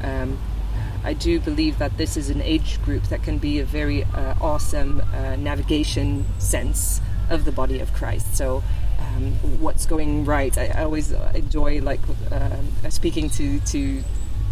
Um, 0.03 0.39
I 1.03 1.13
do 1.13 1.39
believe 1.39 1.79
that 1.79 1.97
this 1.97 2.15
is 2.15 2.29
an 2.29 2.43
age 2.43 2.79
group 2.83 3.03
that 3.05 3.23
can 3.23 3.39
be 3.39 3.59
a 3.59 3.65
very 3.65 4.03
uh, 4.03 4.35
awesome 4.39 5.01
uh, 5.13 5.35
navigation 5.35 6.25
sense 6.37 7.01
of 7.31 7.43
the 7.43 7.51
body 7.51 7.79
of 7.79 7.91
Christ. 7.93 8.35
So, 8.35 8.63
um, 8.99 9.31
what's 9.59 9.87
going 9.87 10.25
right? 10.25 10.55
I, 10.55 10.67
I 10.67 10.83
always 10.83 11.11
enjoy 11.11 11.81
like 11.81 11.99
um 12.31 12.67
speaking 12.89 13.31
to 13.31 13.59
to 13.59 14.03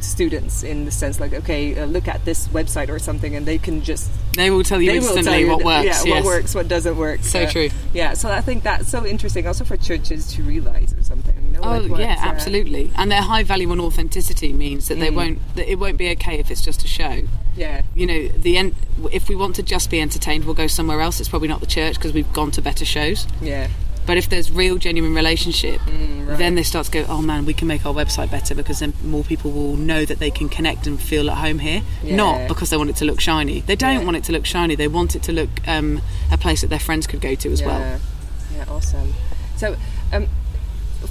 students 0.03 0.63
in 0.63 0.85
the 0.85 0.91
sense 0.91 1.19
like, 1.19 1.33
okay, 1.33 1.77
uh, 1.79 1.85
look 1.85 2.07
at 2.07 2.23
this 2.25 2.47
website 2.49 2.89
or 2.89 2.99
something, 2.99 3.35
and 3.35 3.45
they 3.45 3.57
can 3.57 3.81
just 3.83 4.09
They 4.35 4.49
will 4.49 4.63
tell 4.63 4.81
you 4.81 4.91
instantly 4.91 5.23
tell 5.23 5.39
you 5.39 5.47
what 5.49 5.63
works. 5.63 5.85
Yeah, 5.85 6.03
yes. 6.03 6.05
what 6.05 6.23
works, 6.23 6.55
what 6.55 6.67
doesn't 6.67 6.97
work. 6.97 7.23
So 7.23 7.43
Uh, 7.43 7.49
true. 7.51 7.69
Yeah, 7.93 8.13
so 8.13 8.29
I 8.29 8.41
think 8.41 8.63
that's 8.63 8.89
so 8.89 9.05
interesting, 9.05 9.47
also 9.47 9.63
for 9.65 9.77
churches 9.77 10.27
to 10.33 10.43
realize 10.43 10.93
or 10.97 11.03
something. 11.03 11.35
You 11.45 11.51
know, 11.51 11.59
Oh 11.63 11.77
like 11.79 11.99
yeah, 12.01 12.15
uh, 12.23 12.29
absolutely. 12.29 12.91
And 12.95 13.11
their 13.11 13.21
high 13.21 13.43
value 13.43 13.69
on 13.71 13.79
authenticity 13.79 14.53
means 14.53 14.87
that 14.87 14.97
Mm. 14.97 15.01
they 15.01 15.09
won't. 15.11 15.55
That 15.55 15.69
it 15.71 15.79
won't 15.79 15.97
be 15.97 16.09
okay 16.11 16.39
if 16.39 16.49
it's 16.51 16.61
just 16.61 16.83
a 16.83 16.87
show. 16.87 17.21
Yeah, 17.55 17.81
You 17.93 18.05
know, 18.07 18.27
the 18.37 18.57
end 18.57 18.75
if 19.11 19.27
we 19.27 19.35
want 19.35 19.55
to 19.55 19.63
just 19.63 19.89
be 19.89 19.99
entertained, 19.99 20.45
we'll 20.45 20.53
go 20.53 20.67
somewhere 20.67 21.01
else. 21.01 21.19
It's 21.19 21.27
probably 21.29 21.49
not 21.49 21.59
the 21.59 21.65
church 21.65 21.95
because 21.95 22.13
we've 22.13 22.31
gone 22.31 22.51
to 22.51 22.61
better 22.61 22.85
shows. 22.85 23.27
yeah, 23.41 23.67
But 24.09 24.17
if 24.17 24.27
there's 24.27 24.49
real, 24.51 24.77
genuine 24.79 25.13
relationship, 25.13 25.79
Mm, 25.81 26.27
right. 26.29 26.37
then 26.39 26.55
they 26.55 26.63
start 26.63 26.87
to 26.87 26.91
go, 26.91 27.05
oh 27.07 27.21
man, 27.21 27.45
we 27.45 27.53
can 27.53 27.67
make 27.67 27.85
our 27.85 27.93
website 27.93 28.31
better 28.31 28.55
because 28.55 28.79
then 28.79 28.91
more 29.03 29.23
people 29.23 29.51
will 29.51 29.75
know 29.75 30.03
that 30.03 30.17
they 30.17 30.31
can 30.31 30.49
connect 30.49 30.87
and 30.87 30.99
feel 30.99 31.29
at 31.29 31.37
home 31.37 31.59
here. 31.59 31.83
Yeah. 32.03 32.15
Not 32.15 32.47
because 32.47 32.71
they 32.71 32.77
want 32.77 32.89
it 32.89 32.95
to 32.95 33.05
look 33.05 33.19
shiny. 33.19 33.59
They 33.59 33.75
don't 33.75 33.99
Yeah. 33.99 34.05
want 34.05 34.17
it 34.17 34.23
to 34.23 34.31
look 34.31 34.47
shiny. 34.47 34.73
They 34.73 34.87
want 34.87 35.15
it 35.15 35.21
to 35.23 35.31
look 35.31 35.51
um, 35.67 36.01
a 36.31 36.39
place 36.39 36.61
that 36.61 36.71
their 36.71 36.79
friends 36.79 37.05
could 37.05 37.21
go 37.21 37.35
to 37.35 37.51
as 37.51 37.61
yeah. 37.61 37.67
well. 37.67 37.99
Yeah, 38.57 38.65
awesome. 38.67 39.13
So, 39.57 39.75
um, 40.11 40.27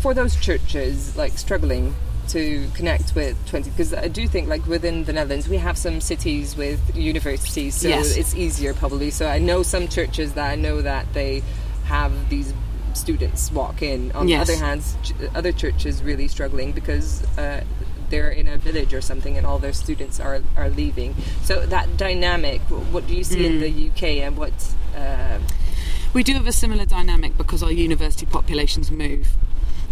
for 0.01 0.13
those 0.13 0.35
churches 0.35 1.17
like 1.17 1.39
struggling 1.39 1.95
to 2.31 2.67
connect 2.75 3.15
with 3.15 3.37
20 3.47 3.71
because 3.71 3.95
I 3.95 4.09
do 4.09 4.27
think 4.27 4.49
like 4.49 4.67
within 4.67 5.05
the 5.05 5.13
Netherlands 5.13 5.49
we 5.49 5.59
have 5.59 5.79
some 5.79 6.01
cities 6.01 6.57
with 6.57 6.81
universities 6.97 7.77
so 7.77 7.89
Yes. 7.89 8.17
it's 8.17 8.35
easier 8.35 8.75
probably 8.75 9.11
so 9.13 9.29
I 9.29 9.39
know 9.39 9.63
some 9.63 9.87
churches 9.87 10.33
that 10.35 10.51
I 10.51 10.57
know 10.57 10.83
that 10.83 11.07
they 11.15 11.43
have 11.85 12.13
these 12.29 12.53
students 12.99 13.51
walk 13.53 13.81
in 13.83 14.13
on 14.13 14.29
Yes. 14.29 14.47
the 14.47 14.55
other 14.55 14.65
hand 14.65 14.83
ch- 15.03 15.13
other 15.35 15.53
churches 15.53 16.03
really 16.03 16.29
struggling 16.29 16.73
because 16.73 17.09
uh, 17.39 17.63
they're 18.11 18.31
in 18.31 18.47
a 18.49 18.57
village 18.59 18.93
or 18.95 19.01
something 19.03 19.37
and 19.39 19.47
all 19.47 19.59
their 19.59 19.73
students 19.75 20.19
are, 20.21 20.41
are 20.57 20.71
leaving 20.71 21.15
so 21.43 21.55
that 21.67 21.87
dynamic 21.97 22.61
what 22.93 23.07
do 23.07 23.15
you 23.15 23.25
see 23.25 23.45
in 23.47 23.61
the 23.61 23.71
UK 23.91 24.03
and 24.25 24.37
what 24.37 24.53
uh, 24.97 25.39
We 26.15 26.23
do 26.23 26.33
have 26.35 26.47
a 26.47 26.53
similar 26.53 26.87
dynamic 26.87 27.37
because 27.37 27.63
our 27.63 27.71
university 27.73 28.25
populations 28.27 28.91
move. 28.91 29.27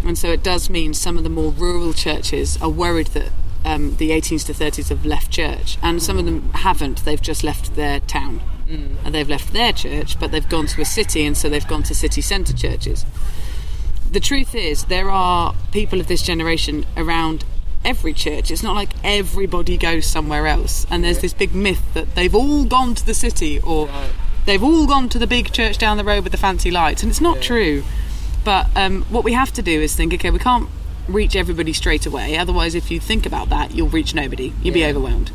And 0.04 0.16
so 0.16 0.28
it 0.32 0.42
does 0.42 0.70
mean 0.70 0.94
some 0.94 1.16
of 1.18 1.25
the 1.25 1.30
more 1.40 1.50
rural 1.52 1.92
churches 1.92 2.56
are 2.62 2.70
worried 2.70 3.08
that 3.08 3.30
um, 3.64 3.96
the 3.96 4.10
18s 4.10 4.44
to 4.46 4.52
30s 4.54 4.88
have 4.88 5.04
left 5.04 5.30
church, 5.30 5.76
and 5.82 6.02
some 6.02 6.18
of 6.18 6.25
them 6.25 6.38
haven't. 6.54 7.04
They've 7.04 7.20
just 7.30 7.42
left 7.42 7.75
their 7.76 8.00
town. 8.00 8.40
And 8.68 9.14
they've 9.14 9.28
left 9.28 9.52
their 9.52 9.73
church, 9.73 10.18
but 10.18 10.32
they've 10.32 10.49
gone 10.49 10.66
to 10.66 10.80
a 10.80 10.85
city, 10.85 11.25
and 11.25 11.37
so 11.37 11.49
they've 11.49 11.66
gone 11.66 11.85
to 11.85 11.94
city 11.94 12.20
centre 12.20 12.52
churches. 12.52 13.04
The 14.11 14.20
truth 14.20 14.54
is, 14.54 14.85
there 14.87 15.11
are 15.11 15.54
people 15.73 16.00
of 16.00 16.06
this 16.08 16.23
generation 16.23 16.85
around 16.96 17.44
every 17.85 18.12
church. 18.12 18.50
It's 18.50 18.62
not 18.62 18.75
like 18.75 18.90
everybody 19.04 19.76
goes 19.76 20.06
somewhere 20.06 20.46
else. 20.49 20.87
And 20.90 21.04
there's 21.04 21.20
this 21.20 21.32
big 21.32 21.54
myth 21.54 21.82
that 21.94 22.14
they've 22.16 22.35
all 22.35 22.64
gone 22.64 22.94
to 22.96 23.06
the 23.06 23.14
city 23.14 23.61
or 23.61 23.87
Right. 23.87 24.11
they've 24.46 24.62
all 24.62 24.87
gone 24.87 25.08
to 25.11 25.18
the 25.18 25.26
big 25.26 25.52
church 25.52 25.78
down 25.78 25.96
the 25.96 26.04
road 26.04 26.25
with 26.25 26.32
the 26.32 26.38
fancy 26.38 26.70
lights. 26.70 27.02
And 27.02 27.11
it's 27.11 27.20
not 27.20 27.40
true. 27.42 27.85
But 28.44 28.66
um, 28.76 29.02
what 29.11 29.23
we 29.25 29.32
have 29.32 29.52
to 29.54 29.62
do 29.62 29.80
is 29.80 29.94
think 29.94 30.12
okay, 30.14 30.30
we 30.30 30.38
can't 30.38 30.68
reach 31.08 31.37
everybody 31.37 31.73
straight 31.73 32.06
away. 32.06 32.37
Otherwise, 32.37 32.75
if 32.75 32.90
you 32.90 32.99
think 32.99 33.26
about 33.26 33.49
that, 33.50 33.75
you'll 33.75 33.88
reach 33.88 34.14
nobody. 34.14 34.52
You'll 34.62 34.75
be 34.75 34.85
overwhelmed. 34.85 35.30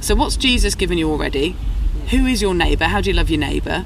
So, 0.00 0.14
what's 0.16 0.36
Jesus 0.36 0.74
given 0.74 0.98
you 0.98 1.08
already? 1.10 1.54
Who 2.10 2.26
is 2.26 2.42
your 2.42 2.54
neighbour? 2.54 2.84
How 2.84 3.00
do 3.00 3.10
you 3.10 3.16
love 3.16 3.30
your 3.30 3.40
neighbour? 3.40 3.84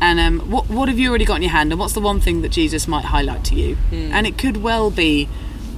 And 0.00 0.20
um, 0.20 0.50
what 0.50 0.68
what 0.68 0.88
have 0.88 0.98
you 0.98 1.08
already 1.08 1.24
got 1.24 1.36
in 1.36 1.42
your 1.42 1.52
hand? 1.52 1.72
And 1.72 1.80
what's 1.80 1.94
the 1.94 2.00
one 2.00 2.20
thing 2.20 2.42
that 2.42 2.50
Jesus 2.50 2.86
might 2.86 3.06
highlight 3.06 3.44
to 3.46 3.54
you? 3.54 3.76
Hmm. 3.76 4.12
And 4.12 4.26
it 4.26 4.36
could 4.36 4.58
well 4.58 4.90
be, 4.90 5.28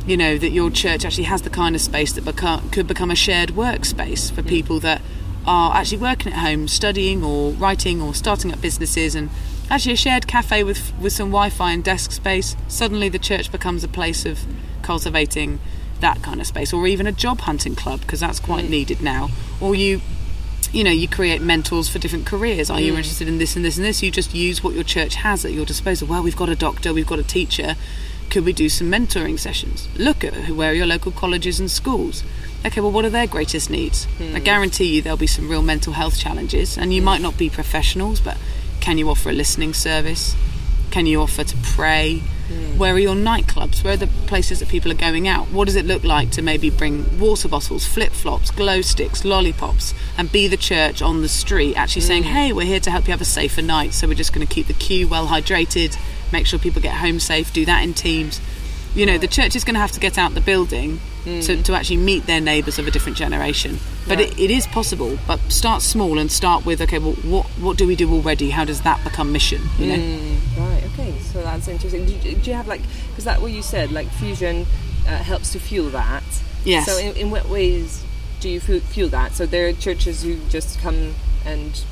you 0.06 0.16
know, 0.16 0.38
that 0.38 0.50
your 0.50 0.70
church 0.70 1.04
actually 1.04 1.24
has 1.24 1.42
the 1.42 1.50
kind 1.50 1.74
of 1.74 1.80
space 1.80 2.12
that 2.12 2.70
could 2.72 2.86
become 2.86 3.10
a 3.10 3.14
shared 3.14 3.50
workspace 3.50 4.32
for 4.32 4.42
hmm. 4.42 4.48
people 4.48 4.80
that 4.80 5.02
are 5.46 5.74
actually 5.74 5.98
working 5.98 6.32
at 6.32 6.38
home, 6.40 6.68
studying 6.68 7.22
or 7.24 7.52
writing 7.52 8.02
or 8.02 8.12
starting 8.12 8.52
up 8.52 8.60
businesses, 8.60 9.14
and 9.14 9.30
actually 9.70 9.92
a 9.92 9.96
shared 9.96 10.26
cafe 10.26 10.64
with 10.64 10.92
with 11.00 11.12
some 11.12 11.28
Wi-Fi 11.28 11.72
and 11.72 11.84
desk 11.84 12.10
space. 12.10 12.56
Suddenly, 12.66 13.08
the 13.08 13.20
church 13.20 13.52
becomes 13.52 13.84
a 13.84 13.88
place 13.88 14.26
of 14.26 14.40
cultivating 14.82 15.60
that 16.00 16.22
kind 16.22 16.40
of 16.40 16.46
space, 16.46 16.72
or 16.72 16.88
even 16.88 17.06
a 17.06 17.12
job 17.12 17.40
hunting 17.42 17.76
club 17.76 18.00
because 18.00 18.18
that's 18.18 18.40
quite 18.40 18.64
hmm. 18.64 18.72
needed 18.72 19.00
now. 19.00 19.30
Or 19.60 19.76
you 19.76 20.00
you 20.72 20.84
know, 20.84 20.90
you 20.90 21.08
create 21.08 21.40
mentors 21.40 21.88
for 21.88 21.98
different 21.98 22.26
careers. 22.26 22.70
Are 22.70 22.80
you 22.80 22.92
mm. 22.92 22.98
interested 22.98 23.28
in 23.28 23.38
this 23.38 23.56
and 23.56 23.64
this 23.64 23.76
and 23.76 23.86
this? 23.86 24.02
You 24.02 24.10
just 24.10 24.34
use 24.34 24.62
what 24.62 24.74
your 24.74 24.84
church 24.84 25.14
has 25.16 25.44
at 25.44 25.52
your 25.52 25.64
disposal. 25.64 26.08
Well, 26.08 26.22
we've 26.22 26.36
got 26.36 26.48
a 26.48 26.56
doctor, 26.56 26.92
we've 26.92 27.06
got 27.06 27.18
a 27.18 27.24
teacher. 27.24 27.76
Could 28.30 28.44
we 28.44 28.52
do 28.52 28.68
some 28.68 28.90
mentoring 28.90 29.38
sessions? 29.38 29.88
Look 29.96 30.22
at 30.22 30.34
who- 30.34 30.54
where 30.54 30.70
are 30.70 30.74
your 30.74 30.86
local 30.86 31.10
colleges 31.12 31.58
and 31.58 31.70
schools. 31.70 32.22
Okay, 32.66 32.80
well, 32.80 32.90
what 32.90 33.04
are 33.04 33.10
their 33.10 33.26
greatest 33.26 33.70
needs? 33.70 34.06
I 34.20 34.22
mm. 34.22 34.44
guarantee 34.44 34.96
you 34.96 35.00
there'll 35.00 35.16
be 35.16 35.26
some 35.26 35.48
real 35.48 35.62
mental 35.62 35.94
health 35.94 36.18
challenges, 36.18 36.76
and 36.76 36.92
you 36.92 37.00
mm. 37.00 37.06
might 37.06 37.22
not 37.22 37.38
be 37.38 37.48
professionals, 37.48 38.20
but 38.20 38.36
can 38.80 38.98
you 38.98 39.08
offer 39.08 39.30
a 39.30 39.32
listening 39.32 39.72
service? 39.72 40.34
Can 40.90 41.06
you 41.06 41.22
offer 41.22 41.44
to 41.44 41.56
pray? 41.62 42.22
Mm. 42.48 42.78
Where 42.78 42.94
are 42.94 42.98
your 42.98 43.14
nightclubs? 43.14 43.84
Where 43.84 43.94
are 43.94 43.96
the 43.96 44.06
places 44.26 44.60
that 44.60 44.68
people 44.68 44.90
are 44.90 44.96
going 44.96 45.28
out? 45.28 45.48
What 45.48 45.66
does 45.66 45.76
it 45.76 45.84
look 45.84 46.04
like 46.04 46.30
to 46.32 46.42
maybe 46.42 46.70
bring 46.70 47.18
water 47.18 47.48
bottles, 47.48 47.86
flip 47.86 48.12
flops, 48.12 48.50
glow 48.50 48.80
sticks, 48.80 49.24
lollipops, 49.24 49.94
and 50.16 50.30
be 50.32 50.48
the 50.48 50.56
church 50.56 51.02
on 51.02 51.22
the 51.22 51.28
street, 51.28 51.74
actually 51.76 52.02
saying, 52.02 52.24
mm. 52.24 52.32
hey, 52.32 52.52
we're 52.52 52.66
here 52.66 52.80
to 52.80 52.90
help 52.90 53.06
you 53.06 53.12
have 53.12 53.20
a 53.20 53.26
safer 53.26 53.62
night, 53.62 53.92
so 53.92 54.08
we're 54.08 54.14
just 54.14 54.32
going 54.32 54.46
to 54.46 54.52
keep 54.52 54.66
the 54.66 54.74
queue 54.74 55.06
well 55.06 55.26
hydrated, 55.26 55.98
make 56.32 56.46
sure 56.46 56.58
people 56.58 56.80
get 56.80 56.94
home 56.94 57.20
safe, 57.20 57.52
do 57.52 57.64
that 57.66 57.82
in 57.82 57.94
teams. 57.94 58.40
You 58.94 59.06
know, 59.06 59.18
the 59.18 59.28
church 59.28 59.54
is 59.54 59.64
going 59.64 59.74
to 59.74 59.80
have 59.80 59.92
to 59.92 60.00
get 60.00 60.18
out 60.18 60.34
the 60.34 60.40
building 60.40 61.00
to, 61.24 61.62
to 61.62 61.74
actually 61.74 61.98
meet 61.98 62.26
their 62.26 62.40
neighbours 62.40 62.78
of 62.78 62.86
a 62.86 62.90
different 62.90 63.18
generation. 63.18 63.78
But 64.06 64.18
it, 64.18 64.38
it 64.38 64.50
is 64.50 64.66
possible. 64.66 65.18
But 65.26 65.40
start 65.52 65.82
small 65.82 66.18
and 66.18 66.32
start 66.32 66.64
with, 66.64 66.80
okay, 66.80 66.98
well, 66.98 67.12
what, 67.16 67.46
what 67.60 67.76
do 67.76 67.86
we 67.86 67.96
do 67.96 68.10
already? 68.10 68.50
How 68.50 68.64
does 68.64 68.80
that 68.82 69.04
become 69.04 69.30
mission? 69.30 69.60
You 69.78 69.96
know? 69.96 70.38
Right. 70.56 70.84
Okay. 70.94 71.18
So 71.18 71.42
that's 71.42 71.68
interesting. 71.68 72.06
Do 72.06 72.12
you, 72.14 72.36
do 72.36 72.50
you 72.50 72.56
have 72.56 72.66
like 72.66 72.80
because 73.10 73.24
that 73.24 73.42
what 73.42 73.52
you 73.52 73.62
said 73.62 73.92
like 73.92 74.08
fusion 74.08 74.66
uh, 75.06 75.16
helps 75.18 75.52
to 75.52 75.60
fuel 75.60 75.90
that. 75.90 76.24
Yes. 76.64 76.86
So 76.86 76.98
in, 76.98 77.16
in 77.16 77.30
what 77.30 77.48
ways 77.48 78.04
do 78.40 78.48
you 78.48 78.60
fu- 78.60 78.80
fuel 78.80 79.08
that? 79.10 79.32
So 79.32 79.46
there 79.46 79.68
are 79.68 79.72
churches 79.72 80.22
who 80.22 80.38
just 80.48 80.78
come 80.80 81.14
and 81.44 81.84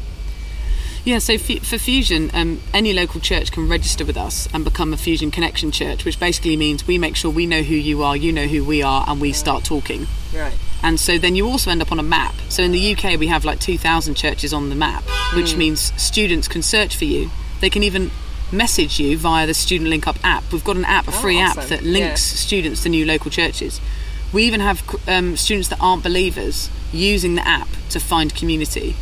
Yeah, 1.06 1.18
so 1.20 1.38
for 1.38 1.78
Fusion, 1.78 2.32
um, 2.34 2.60
any 2.74 2.92
local 2.92 3.20
church 3.20 3.52
can 3.52 3.68
register 3.68 4.04
with 4.04 4.16
us 4.16 4.48
and 4.52 4.64
become 4.64 4.92
a 4.92 4.96
Fusion 4.96 5.30
Connection 5.30 5.70
church, 5.70 6.04
which 6.04 6.18
basically 6.18 6.56
means 6.56 6.84
we 6.84 6.98
make 6.98 7.14
sure 7.14 7.30
we 7.30 7.46
know 7.46 7.62
who 7.62 7.76
you 7.76 8.02
are, 8.02 8.16
you 8.16 8.32
know 8.32 8.46
who 8.48 8.64
we 8.64 8.82
are, 8.82 9.04
and 9.06 9.20
we 9.20 9.32
start 9.32 9.62
talking. 9.62 10.08
right. 10.34 10.58
And 10.82 10.98
so 10.98 11.16
then 11.16 11.36
you 11.36 11.46
also 11.46 11.70
end 11.70 11.80
up 11.80 11.92
on 11.92 12.00
a 12.00 12.02
map. 12.02 12.34
So 12.48 12.62
in 12.64 12.72
the 12.72 12.92
UK, 12.96 13.18
we 13.20 13.28
have 13.28 13.44
like 13.44 13.60
2,000 13.60 14.16
churches 14.16 14.52
on 14.52 14.68
the 14.68 14.74
map, 14.74 15.04
which 15.34 15.56
means 15.56 15.92
students 16.00 16.48
can 16.48 16.60
search 16.62 16.96
for 16.96 17.04
you. 17.04 17.30
They 17.60 17.70
can 17.70 17.84
even 17.84 18.10
message 18.52 18.98
you 19.00 19.16
via 19.16 19.46
the 19.46 19.54
Student 19.54 19.90
Link 19.90 20.08
Up 20.08 20.16
app. 20.24 20.52
We've 20.52 20.62
got 20.64 20.76
an 20.76 20.84
app, 20.84 21.06
a 21.06 21.12
Oh, 21.12 21.20
free 21.20 21.38
app 21.38 21.56
that 21.56 21.82
links 21.84 22.32
Yeah. 22.32 22.36
students 22.38 22.82
to 22.82 22.88
new 22.88 23.06
local 23.06 23.30
churches. 23.30 23.80
We 24.32 24.42
even 24.44 24.60
have 24.60 24.82
um, 25.08 25.36
students 25.36 25.68
that 25.68 25.78
aren't 25.80 26.02
believers 26.02 26.68
using 26.92 27.36
the 27.36 27.46
app 27.46 27.68
to 27.90 28.00
find 28.00 28.34
community. 28.34 28.96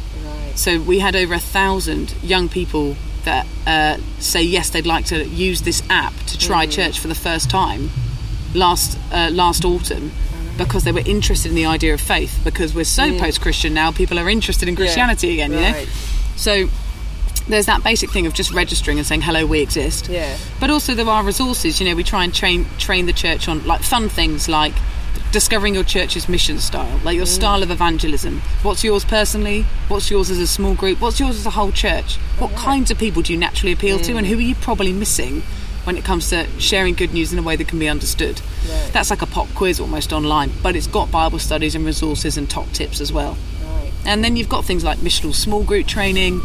Right. 0.54 0.58
So 0.58 0.80
we 0.80 0.98
had 1.00 1.16
over 1.16 1.34
a 1.34 1.38
thousand 1.40 2.14
young 2.22 2.48
people 2.48 2.96
that 3.24 3.46
uh, 3.66 3.98
say 4.18 4.42
yes, 4.42 4.70
they'd 4.70 4.86
like 4.86 5.06
to 5.06 5.24
use 5.24 5.62
this 5.62 5.82
app 5.90 6.14
to 6.26 6.38
try 6.38 6.66
church 6.66 6.98
for 6.98 7.08
the 7.08 7.14
first 7.14 7.50
time 7.50 7.90
last 8.54 8.98
uh, 9.12 9.30
last 9.32 9.64
autumn 9.64 10.12
because 10.56 10.84
they 10.84 10.92
were 10.92 11.02
interested 11.04 11.48
in 11.48 11.56
the 11.56 11.66
idea 11.66 11.94
of 11.94 12.00
faith. 12.00 12.40
Because 12.44 12.74
we're 12.74 12.84
so 12.84 13.18
post-Christian 13.18 13.74
now, 13.74 13.90
people 13.90 14.18
are 14.18 14.28
interested 14.28 14.68
in 14.68 14.76
Christianity 14.76 15.32
again. 15.32 15.52
You 15.52 15.60
know, 15.60 15.84
so 16.36 16.68
there's 17.48 17.66
that 17.66 17.82
basic 17.82 18.10
thing 18.10 18.26
of 18.26 18.34
just 18.34 18.52
registering 18.52 18.98
and 18.98 19.06
saying 19.06 19.22
hello, 19.22 19.46
we 19.46 19.60
exist. 19.60 20.08
Yeah. 20.08 20.36
But 20.60 20.70
also 20.70 20.94
there 20.94 21.08
are 21.08 21.24
resources. 21.24 21.80
You 21.80 21.88
know, 21.88 21.96
we 21.96 22.04
try 22.04 22.24
and 22.24 22.34
train 22.34 22.66
train 22.78 23.06
the 23.06 23.12
church 23.12 23.48
on 23.48 23.66
like 23.66 23.82
fun 23.82 24.08
things 24.08 24.48
like 24.48 24.74
discovering 25.33 25.74
your 25.74 25.85
church's 25.85 26.29
mission 26.29 26.59
style, 26.59 27.00
like 27.05 27.16
your 27.16 27.27
mm. 27.27 27.35
style 27.35 27.62
of 27.62 27.70
evangelism. 27.70 28.40
What's 28.62 28.85
yours 28.85 29.05
personally? 29.05 29.62
What's 29.88 30.11
yours 30.11 30.31
as 30.31 30.38
a 30.38 30.46
small 30.46 30.74
group? 30.74 31.00
What's 31.00 31.18
yours 31.18 31.37
as 31.37 31.46
a 31.46 31.50
whole 31.50 31.72
church? 31.72 32.16
What 32.38 32.53
kinds 32.53 32.90
of 32.90 32.98
people 32.98 33.22
do 33.22 33.33
you 33.33 33.38
naturally 33.38 33.72
appeal 33.72 33.98
to, 33.98 34.16
and 34.16 34.27
mm. 34.27 34.31
who 34.31 34.38
are 34.38 34.42
you 34.42 34.55
probably 34.55 34.92
missing 34.92 35.42
when 35.85 35.96
it 35.96 36.05
comes 36.05 36.31
to 36.31 36.46
sharing 36.59 36.94
good 36.94 37.12
news 37.12 37.33
in 37.33 37.38
a 37.38 37.42
way 37.42 37.57
that 37.57 37.68
can 37.68 37.79
be 37.79 37.88
understood? 37.88 38.40
Right. 38.68 38.90
That's 38.92 39.11
like 39.11 39.22
a 39.22 39.27
pop 39.27 39.48
quiz 39.55 39.81
almost 39.81 40.12
online, 40.12 40.50
but 40.62 40.77
it's 40.77 40.87
got 40.87 41.11
Bible 41.11 41.38
studies 41.38 41.74
and 41.74 41.85
resources 41.85 42.37
and 42.37 42.48
top 42.48 42.70
tips 42.72 43.00
as 43.00 43.12
well. 43.12 43.37
Right. 43.64 43.92
And 44.07 44.24
then 44.24 44.37
you've 44.37 44.48
got 44.48 44.64
things 44.64 44.85
like 44.85 44.98
missional 44.98 45.35
small 45.35 45.64
group 45.64 45.87
training, 45.87 46.40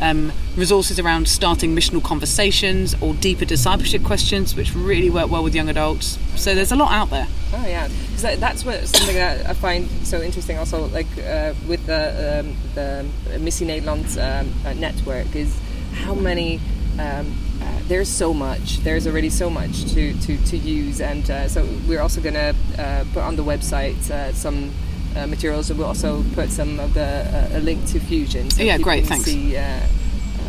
um, 0.00 0.32
resources 0.56 0.98
around 0.98 1.28
starting 1.28 1.74
missional 1.74 2.02
conversations 2.02 2.94
or 3.00 3.14
deeper 3.14 3.44
discipleship 3.44 4.04
questions, 4.04 4.54
which 4.54 4.74
really 4.74 5.10
work 5.10 5.30
well 5.30 5.42
with 5.42 5.54
young 5.54 5.68
adults. 5.68 6.18
So 6.36 6.54
there's 6.54 6.72
a 6.72 6.76
lot 6.76 6.92
out 6.92 7.10
there. 7.10 7.28
Oh 7.52 7.66
yeah, 7.66 7.88
because 7.88 8.38
that's 8.38 8.64
what 8.64 8.86
something 8.86 9.16
that 9.16 9.48
I 9.48 9.54
find 9.54 9.88
so 10.06 10.20
interesting. 10.20 10.58
Also, 10.58 10.86
like 10.88 11.06
uh, 11.18 11.54
with 11.68 11.86
the 11.86 12.40
um, 12.40 12.56
the 12.74 13.38
Missie 13.38 13.66
Nederland 13.66 14.16
um, 14.18 14.52
uh, 14.66 14.72
network, 14.74 15.34
is 15.34 15.56
how 15.92 16.14
many. 16.14 16.60
Um, 16.98 17.34
uh, 17.60 17.80
there's 17.88 18.08
so 18.08 18.34
much. 18.34 18.78
There's 18.78 19.06
already 19.06 19.30
so 19.30 19.48
much 19.48 19.84
to, 19.94 20.12
to, 20.12 20.36
to 20.36 20.56
use, 20.56 21.00
and 21.00 21.28
uh, 21.30 21.48
so 21.48 21.66
we're 21.88 22.00
also 22.00 22.20
going 22.20 22.34
to 22.34 22.54
uh, 22.78 23.04
put 23.12 23.22
on 23.22 23.36
the 23.36 23.44
website 23.44 24.10
uh, 24.10 24.32
some 24.32 24.70
uh, 25.16 25.26
materials, 25.26 25.70
and 25.70 25.78
we'll 25.78 25.88
also 25.88 26.22
put 26.34 26.50
some 26.50 26.80
of 26.80 26.94
the 26.94 27.02
uh, 27.02 27.58
a 27.58 27.60
link 27.60 27.86
to 27.86 28.00
Fusion. 28.00 28.50
So 28.50 28.62
yeah, 28.62 28.78
great. 28.78 29.06
Can 29.06 29.22
thanks. 29.22 29.24
See, 29.24 29.56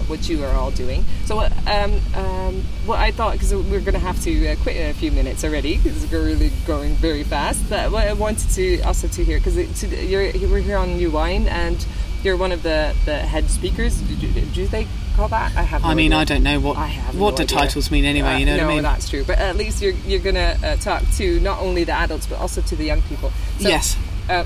what 0.08 0.30
you 0.30 0.44
are 0.44 0.54
all 0.54 0.72
doing. 0.72 1.04
So, 1.26 1.40
um, 1.40 2.00
um, 2.16 2.62
what 2.86 3.00
I 3.00 3.12
thought, 3.12 3.34
because 3.34 3.54
we're 3.54 3.80
going 3.80 3.94
to 3.94 4.00
have 4.00 4.22
to 4.24 4.48
uh, 4.48 4.56
quit 4.58 4.76
in 4.76 4.90
a 4.90 4.94
few 4.94 5.12
minutes 5.12 5.44
already, 5.44 5.78
because 5.78 6.10
we're 6.12 6.24
really 6.24 6.52
going 6.68 6.94
very 6.96 7.24
fast. 7.24 7.68
But 7.70 7.92
what 7.92 8.08
I 8.08 8.14
wanted 8.14 8.50
to 8.52 8.82
also 8.82 9.08
to 9.08 9.24
hear, 9.24 9.40
because 9.40 9.84
you're 9.84 10.32
we're 10.50 10.60
here 10.60 10.78
on 10.78 10.98
New 10.98 11.12
Wine, 11.12 11.48
and 11.48 11.86
you're 12.24 12.38
one 12.38 12.52
of 12.52 12.64
the, 12.64 12.96
the 13.06 13.18
head 13.18 13.50
speakers. 13.50 14.00
Do, 14.02 14.16
do 14.28 14.68
they 14.68 14.88
call 15.16 15.28
that? 15.30 15.56
I 15.56 15.64
have. 15.64 15.82
No 15.84 15.90
I 15.90 15.94
mean, 15.94 16.14
idea. 16.14 16.20
I 16.20 16.24
don't 16.26 16.44
know 16.44 16.60
what 16.60 16.78
what 16.78 17.32
no 17.32 17.38
do 17.38 17.44
idea. 17.44 17.58
titles 17.58 17.92
mean 17.92 18.06
anyway. 18.06 18.36
Uh, 18.36 18.38
you 18.38 18.46
know 18.46 18.58
no, 18.58 18.66
what 18.66 18.72
I 18.72 18.76
mean? 18.76 18.84
that's 18.84 19.10
true. 19.10 19.24
But 19.24 19.40
at 19.40 19.56
least 19.56 19.82
you're 19.82 19.94
you're 20.06 20.20
going 20.20 20.36
to 20.36 20.60
uh, 20.64 20.76
talk 20.78 21.04
to 21.18 21.40
not 21.40 21.60
only 21.60 21.84
the 21.84 21.94
adults 21.94 22.28
but 22.28 22.40
also 22.40 22.62
to 22.62 22.76
the 22.76 22.86
young 22.86 23.02
people. 23.04 23.32
So, 23.60 23.70
yes. 23.70 23.98
Uh, 24.30 24.44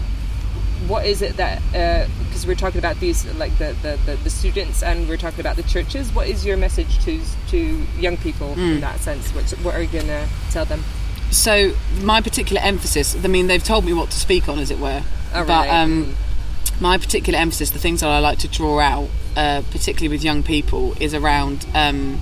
what 0.88 1.06
is 1.06 1.22
it 1.22 1.36
that 1.38 1.62
because 2.30 2.48
we're 2.48 2.56
talking 2.56 2.80
about 2.80 3.00
these 3.00 3.26
like 3.36 3.56
the, 3.58 3.76
the, 3.82 4.00
the, 4.06 4.16
the, 4.24 4.30
students 4.30 4.82
and 4.82 5.10
we're 5.10 5.18
talking 5.18 5.40
about 5.42 5.56
the 5.56 5.64
churches 5.64 6.14
what 6.14 6.28
is 6.28 6.46
your 6.46 6.56
message 6.56 7.04
to 7.04 7.22
to 7.48 7.84
young 7.98 8.16
people 8.18 8.56
mm. 8.56 8.76
in 8.76 8.80
that 8.80 9.00
sense 9.00 9.30
what, 9.32 9.50
what 9.64 9.76
are 9.76 9.82
you 9.82 9.90
going 9.90 10.06
to 10.06 10.28
tell 10.52 10.66
them 10.66 10.84
so 11.32 11.74
my 12.02 12.22
particular 12.22 12.62
emphasis 12.62 13.16
i 13.24 13.28
mean 13.28 13.48
they've 13.48 13.64
told 13.64 13.84
me 13.84 13.94
what 13.94 14.10
to 14.10 14.18
speak 14.18 14.48
on 14.48 14.58
as 14.58 14.72
it 14.72 14.80
were 14.80 15.04
oh, 15.34 15.46
but 15.46 15.50
right. 15.50 15.70
um, 15.70 16.06
mm. 16.06 16.82
my 16.82 16.98
particular 16.98 17.38
emphasis 17.38 17.72
the 17.72 17.80
things 17.80 18.00
that 18.00 18.10
i 18.10 18.20
like 18.20 18.40
to 18.40 18.48
draw 18.48 18.80
out 18.80 19.10
uh, 19.36 19.62
particularly 19.72 20.08
with 20.08 20.24
young 20.24 20.44
people 20.44 20.96
is 21.02 21.14
around 21.14 21.66
um, 21.76 22.20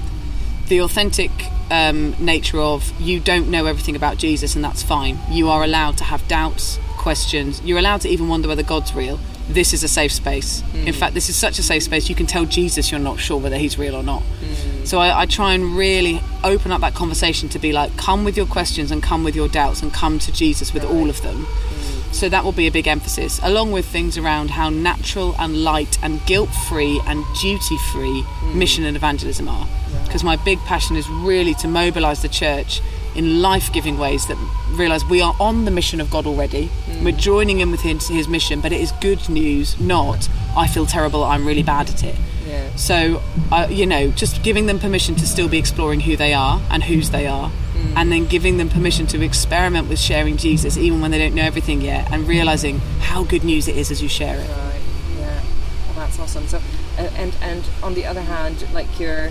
the 0.68 0.82
authentic 0.82 1.32
um, 1.72 2.16
nature 2.20 2.60
of 2.60 2.92
you 3.00 3.20
don't 3.20 3.50
know 3.50 3.66
everything 3.66 3.96
about 3.96 4.18
jesus 4.18 4.56
and 4.56 4.64
that's 4.64 4.82
fine 4.82 5.18
you 5.30 5.48
are 5.48 5.64
allowed 5.64 5.98
to 5.98 6.04
have 6.04 6.28
doubts 6.28 6.80
questions. 7.08 7.62
You're 7.64 7.80
allowed 7.80 8.02
to 8.02 8.10
even 8.10 8.28
wonder 8.28 8.50
whether 8.50 8.64
God's 8.64 8.94
real. 8.94 9.18
This 9.48 9.72
is 9.72 9.82
a 9.82 9.88
safe 9.88 10.12
space. 10.12 10.62
Mm. 10.74 10.88
In 10.88 10.94
fact, 10.94 11.14
this 11.14 11.30
is 11.30 11.38
such 11.38 11.58
a 11.58 11.64
safe 11.64 11.84
space. 11.84 12.10
You 12.10 12.16
can 12.16 12.26
tell 12.26 12.44
Jesus 12.44 12.92
you're 12.92 13.00
not 13.00 13.18
sure 13.18 13.40
whether 13.40 13.56
he's 13.56 13.78
real 13.78 13.96
or 13.96 14.04
not. 14.04 14.24
Mm. 14.24 14.86
So 14.86 15.00
I, 15.00 15.22
I, 15.22 15.26
try 15.26 15.54
and 15.54 15.78
really 15.78 16.20
open 16.44 16.74
up 16.74 16.82
that 16.82 16.96
conversation 16.96 17.48
to 17.48 17.60
be 17.60 17.72
like, 17.72 17.96
come 17.96 18.26
with 18.26 18.36
your 18.36 18.46
questions 18.46 18.92
and 18.92 19.02
come 19.02 19.24
with 19.24 19.38
your 19.38 19.48
doubts 19.48 19.82
and 19.82 19.94
come 19.94 20.20
to 20.20 20.34
Jesus 20.34 20.74
with 20.74 20.84
right. 20.84 20.94
all 20.94 21.10
of 21.10 21.22
them. 21.22 21.46
Mm. 21.46 22.14
So 22.14 22.28
that 22.28 22.44
will 22.44 22.52
be 22.52 22.68
a 22.68 22.72
big 22.72 22.90
emphasis, 22.90 23.40
along 23.42 23.72
with 23.72 23.86
things 23.86 24.18
around 24.18 24.50
how 24.50 24.70
natural 24.70 25.34
and 25.40 25.64
light 25.64 25.98
and 26.04 26.20
guilt 26.26 26.50
free 26.68 27.00
and 27.08 27.24
duty 27.40 27.78
free 27.94 28.26
mission 28.54 28.84
and 28.84 28.98
evangelism 28.98 29.48
are. 29.48 29.66
Because 30.04 30.26
my 30.26 30.36
big 30.36 30.60
passion 30.66 30.98
is 30.98 31.08
really 31.10 31.54
to 31.54 31.70
mobilize 31.70 32.22
the 32.22 32.28
church 32.28 32.82
in 33.16 33.42
life 33.42 33.72
giving 33.74 33.98
ways 33.98 34.28
that 34.28 34.38
realize 34.72 35.06
we 35.06 35.22
are 35.22 35.36
on 35.40 35.66
the 35.66 35.72
mission 35.72 36.00
of 36.02 36.10
God 36.10 36.26
already. 36.26 36.70
Mm. 36.86 37.04
We're 37.04 37.18
joining 37.18 37.60
in 37.60 37.72
with 37.72 37.82
his, 37.82 38.08
his, 38.08 38.28
mission, 38.28 38.62
but 38.62 38.72
it 38.72 38.82
is 38.82 38.92
good 39.02 39.30
news, 39.30 39.80
not 39.80 40.30
I 40.56 40.68
feel 40.68 40.86
terrible, 40.86 41.24
I'm 41.24 41.46
really 41.46 41.64
bad 41.64 41.90
at 41.90 42.04
it. 42.04 42.16
Yeah. 42.48 42.76
So, 42.76 43.22
uh, 43.52 43.68
you 43.70 43.86
know, 43.86 44.10
just 44.12 44.42
giving 44.44 44.66
them 44.66 44.80
permission 44.80 45.16
to 45.16 45.28
still 45.28 45.48
be 45.48 45.58
exploring 45.58 46.00
who 46.02 46.16
they 46.16 46.34
are 46.34 46.62
and 46.72 46.84
whose 46.84 47.12
they 47.12 47.28
are, 47.28 47.50
mm. 47.50 47.94
and 47.96 48.12
then 48.12 48.26
giving 48.26 48.58
them 48.58 48.70
permission 48.70 49.06
to 49.08 49.22
experiment 49.24 49.88
with 49.90 50.00
sharing 50.00 50.38
Jesus 50.38 50.78
even 50.78 51.02
when 51.02 51.12
they 51.12 51.20
don't 51.20 51.36
know 51.36 51.44
everything 51.44 51.82
yet, 51.82 52.12
and 52.12 52.28
realizing 52.28 52.80
how 53.02 53.24
good 53.24 53.44
news 53.44 53.68
it 53.68 53.76
is 53.76 53.92
as 53.92 54.02
you 54.02 54.10
share 54.10 54.40
it. 54.40 54.50
Right. 54.50 54.82
Yeah. 55.20 55.42
Well, 55.86 55.94
that's 55.96 56.20
awesome. 56.20 56.48
So, 56.48 56.62
and 56.98 57.36
and 57.42 57.64
on 57.84 57.94
the 57.94 58.06
other 58.06 58.22
hand, 58.22 58.66
like 58.74 59.00
your 59.00 59.28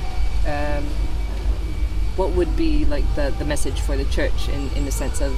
um, 0.46 0.84
what 2.16 2.30
would 2.32 2.56
be 2.56 2.84
like 2.86 3.04
the, 3.14 3.34
the 3.38 3.44
message 3.44 3.80
for 3.80 3.96
the 3.96 4.04
church 4.06 4.48
in, 4.48 4.68
in 4.70 4.84
the 4.84 4.92
sense 4.92 5.20
of 5.20 5.32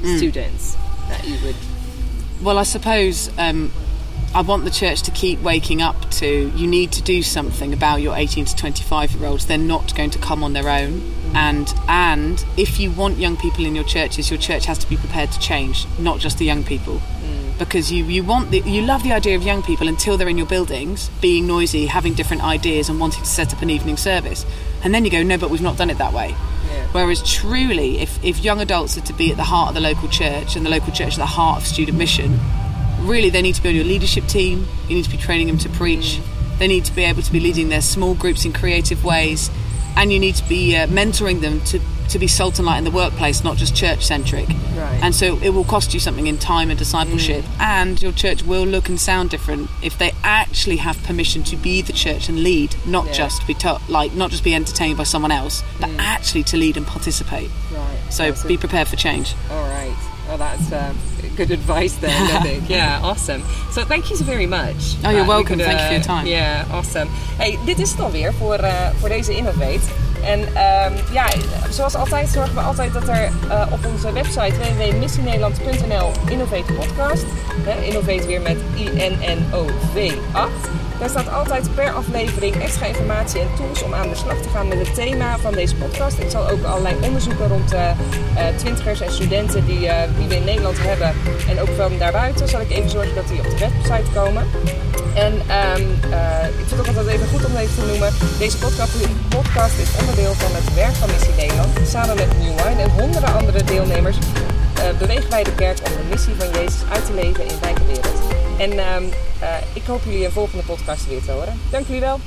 mm. 0.00 0.16
students 0.16 0.76
that 1.08 1.26
you 1.26 1.36
would 1.44 1.56
well 2.42 2.58
i 2.58 2.62
suppose 2.62 3.30
um, 3.38 3.72
i 4.34 4.40
want 4.40 4.64
the 4.64 4.70
church 4.70 5.02
to 5.02 5.10
keep 5.10 5.40
waking 5.40 5.82
up 5.82 6.10
to 6.10 6.50
you 6.54 6.66
need 6.66 6.92
to 6.92 7.02
do 7.02 7.22
something 7.22 7.72
about 7.72 8.00
your 8.00 8.16
18 8.16 8.44
to 8.44 8.56
25 8.56 9.12
year 9.12 9.26
olds 9.26 9.46
they're 9.46 9.58
not 9.58 9.94
going 9.96 10.10
to 10.10 10.18
come 10.18 10.44
on 10.44 10.52
their 10.52 10.68
own 10.68 11.00
mm. 11.00 11.34
and 11.34 11.74
and 11.88 12.44
if 12.56 12.78
you 12.78 12.90
want 12.90 13.18
young 13.18 13.36
people 13.36 13.66
in 13.66 13.74
your 13.74 13.84
churches 13.84 14.30
your 14.30 14.38
church 14.38 14.66
has 14.66 14.78
to 14.78 14.88
be 14.88 14.96
prepared 14.96 15.30
to 15.32 15.38
change 15.40 15.86
not 15.98 16.18
just 16.18 16.38
the 16.38 16.44
young 16.44 16.62
people 16.62 16.94
mm. 16.94 17.49
Because 17.60 17.92
you, 17.92 18.04
you 18.06 18.24
want 18.24 18.50
the, 18.50 18.60
you 18.60 18.82
love 18.82 19.02
the 19.02 19.12
idea 19.12 19.36
of 19.36 19.42
young 19.42 19.62
people 19.62 19.86
until 19.86 20.16
they're 20.16 20.28
in 20.28 20.38
your 20.38 20.46
buildings 20.46 21.10
being 21.20 21.46
noisy 21.46 21.86
having 21.86 22.14
different 22.14 22.42
ideas 22.42 22.88
and 22.88 22.98
wanting 22.98 23.22
to 23.22 23.28
set 23.28 23.54
up 23.54 23.62
an 23.62 23.70
evening 23.70 23.96
service 23.96 24.44
and 24.82 24.94
then 24.94 25.04
you 25.04 25.10
go 25.10 25.22
no 25.22 25.36
but 25.36 25.50
we've 25.50 25.62
not 25.62 25.76
done 25.76 25.90
it 25.90 25.98
that 25.98 26.12
way 26.12 26.30
yeah. 26.30 26.86
whereas 26.92 27.22
truly 27.22 27.98
if, 27.98 28.22
if 28.24 28.42
young 28.42 28.60
adults 28.60 28.96
are 28.96 29.02
to 29.02 29.12
be 29.12 29.30
at 29.30 29.36
the 29.36 29.44
heart 29.44 29.68
of 29.68 29.74
the 29.74 29.80
local 29.80 30.08
church 30.08 30.56
and 30.56 30.64
the 30.64 30.70
local 30.70 30.92
church 30.92 31.12
at 31.12 31.18
the 31.18 31.26
heart 31.26 31.60
of 31.60 31.66
student 31.66 31.96
mission 31.96 32.38
really 33.00 33.30
they 33.30 33.42
need 33.42 33.54
to 33.54 33.62
be 33.62 33.68
on 33.68 33.74
your 33.74 33.84
leadership 33.84 34.26
team 34.26 34.66
you 34.88 34.96
need 34.96 35.04
to 35.04 35.10
be 35.10 35.18
training 35.18 35.46
them 35.46 35.58
to 35.58 35.68
preach 35.68 36.18
mm. 36.18 36.58
they 36.58 36.66
need 36.66 36.84
to 36.84 36.92
be 36.92 37.04
able 37.04 37.22
to 37.22 37.30
be 37.30 37.40
leading 37.40 37.68
their 37.68 37.82
small 37.82 38.14
groups 38.14 38.44
in 38.44 38.52
creative 38.52 39.04
ways 39.04 39.50
and 39.96 40.12
you 40.12 40.18
need 40.18 40.34
to 40.34 40.48
be 40.48 40.74
uh, 40.74 40.86
mentoring 40.86 41.40
them 41.40 41.60
to 41.60 41.78
to 42.10 42.18
be 42.18 42.26
salt 42.26 42.58
and 42.58 42.66
light 42.66 42.78
in 42.78 42.84
the 42.84 42.90
workplace, 42.90 43.42
not 43.44 43.56
just 43.56 43.74
church 43.74 44.04
centric. 44.04 44.48
Right. 44.48 45.00
And 45.02 45.14
so 45.14 45.38
it 45.38 45.50
will 45.50 45.64
cost 45.64 45.94
you 45.94 46.00
something 46.00 46.26
in 46.26 46.38
time 46.38 46.70
and 46.70 46.78
discipleship, 46.78 47.44
mm. 47.44 47.60
and 47.60 48.00
your 48.02 48.12
church 48.12 48.42
will 48.42 48.64
look 48.64 48.88
and 48.88 49.00
sound 49.00 49.30
different 49.30 49.70
if 49.82 49.98
they 49.98 50.12
actually 50.22 50.76
have 50.76 51.02
permission 51.04 51.42
to 51.44 51.56
be 51.56 51.82
the 51.82 51.92
church 51.92 52.28
and 52.28 52.42
lead, 52.42 52.74
not 52.86 53.06
yeah. 53.06 53.12
just 53.12 53.46
be 53.46 53.54
to- 53.54 53.80
like 53.88 54.14
not 54.14 54.30
just 54.30 54.44
be 54.44 54.54
entertained 54.54 54.98
by 54.98 55.04
someone 55.04 55.32
else, 55.32 55.62
but 55.80 55.90
mm. 55.90 55.98
actually 55.98 56.42
to 56.44 56.56
lead 56.56 56.76
and 56.76 56.86
participate. 56.86 57.50
Right. 57.72 57.98
So 58.10 58.30
awesome. 58.30 58.48
be 58.48 58.56
prepared 58.56 58.88
for 58.88 58.96
change. 58.96 59.34
All 59.50 59.68
right. 59.68 59.96
Well, 60.28 60.38
that's 60.38 60.70
uh, 60.70 60.94
good 61.46 61.50
advice 61.58 61.94
then, 62.00 62.10
I 62.36 62.40
think. 62.42 62.68
Yeah, 62.68 63.00
awesome. 63.02 63.42
So 63.72 63.84
thank 63.84 64.10
you 64.10 64.16
so 64.16 64.24
very 64.24 64.46
much. 64.46 64.96
Oh, 65.04 65.10
you're 65.10 65.24
Uh, 65.24 65.26
welcome. 65.36 65.56
could, 65.58 65.66
Thank 65.66 65.80
you 65.80 65.86
for 65.86 65.92
your 65.92 66.04
uh, 66.04 66.14
time. 66.14 66.26
Ja, 66.26 66.64
awesome. 66.70 67.08
Hey, 67.36 67.58
dit 67.64 67.78
is 67.78 67.90
het 67.90 68.00
alweer 68.00 68.32
voor, 68.38 68.60
uh, 68.60 68.72
voor 68.98 69.08
deze 69.08 69.36
Innovate. 69.36 69.80
En 70.24 70.40
um, 70.40 70.92
ja, 71.12 71.26
zoals 71.70 71.94
altijd 71.94 72.28
zorgen 72.28 72.54
we 72.54 72.60
altijd 72.60 72.92
dat 72.92 73.08
er 73.08 73.30
uh, 73.48 73.66
op 73.72 73.78
onze 73.92 74.12
website 74.12 74.52
www.missienederland.nl 74.58 76.10
Innovate 76.30 76.72
Podcast, 76.72 77.24
hè, 77.64 77.82
Innovate 77.84 78.26
weer 78.26 78.40
met 78.40 78.56
I-N-N-O-V 78.76 80.12
8. 80.32 80.50
Daar 81.00 81.08
staat 81.08 81.32
altijd 81.32 81.74
per 81.74 81.92
aflevering 81.92 82.54
extra 82.62 82.86
informatie 82.86 83.40
en 83.40 83.46
tools 83.56 83.82
om 83.82 83.94
aan 83.94 84.08
de 84.08 84.14
slag 84.14 84.36
te 84.36 84.48
gaan 84.48 84.68
met 84.68 84.78
het 84.78 84.94
thema 84.94 85.38
van 85.38 85.52
deze 85.52 85.74
podcast. 85.74 86.18
Ik 86.18 86.30
zal 86.30 86.48
ook 86.48 86.64
allerlei 86.64 86.94
onderzoeken 87.02 87.48
rond 87.48 87.72
uh, 87.72 87.80
uh, 87.80 88.56
twintigers 88.56 89.00
en 89.00 89.12
studenten 89.12 89.66
die, 89.66 89.80
uh, 89.80 90.02
we 90.28 90.36
in 90.36 90.44
Nederland 90.44 90.76
hebben 90.80 91.14
en 91.48 91.60
ook 91.60 91.68
van 91.76 91.98
daarbuiten, 91.98 92.48
zal 92.48 92.60
ik 92.60 92.70
even 92.70 92.90
zorgen 92.90 93.14
dat 93.14 93.28
die 93.28 93.38
op 93.38 93.50
de 93.50 93.58
website 93.58 94.10
komen. 94.14 94.46
En 95.14 95.32
um, 95.32 95.86
ik 96.60 96.66
vind 96.66 96.70
het 96.70 96.80
ook 96.80 96.86
altijd 96.86 97.06
even 97.06 97.28
goed 97.28 97.44
om 97.44 97.56
even 97.56 97.74
te 97.74 97.86
noemen. 97.86 98.12
Deze 98.38 98.58
podcast, 98.58 98.92
podcast 99.28 99.78
is 99.78 99.98
onderdeel 100.00 100.32
van 100.32 100.50
het 100.54 100.74
werk 100.74 100.94
van 100.94 101.10
Missie 101.10 101.34
Nederland. 101.36 101.78
Samen 101.86 102.16
met 102.16 102.38
New 102.38 102.54
Wine 102.60 102.82
en 102.82 102.90
honderden 102.90 103.34
andere 103.34 103.64
deelnemers 103.64 104.16
bewegen 104.98 105.30
wij 105.30 105.44
de 105.44 105.54
kerk 105.54 105.78
om 105.78 105.92
de 105.92 106.08
missie 106.10 106.34
van 106.38 106.50
Jezus 106.50 106.82
uit 106.92 107.06
te 107.06 107.12
leven 107.14 107.44
in 107.44 107.60
wijke 107.60 107.84
wereld. 107.84 108.18
En 108.58 108.94
um, 108.94 109.08
ik 109.72 109.82
hoop 109.86 110.00
jullie 110.04 110.24
een 110.24 110.32
volgende 110.32 110.64
podcast 110.64 111.08
weer 111.08 111.22
te 111.22 111.30
horen. 111.30 111.60
Dank 111.70 111.86
jullie 111.86 112.00
wel. 112.00 112.20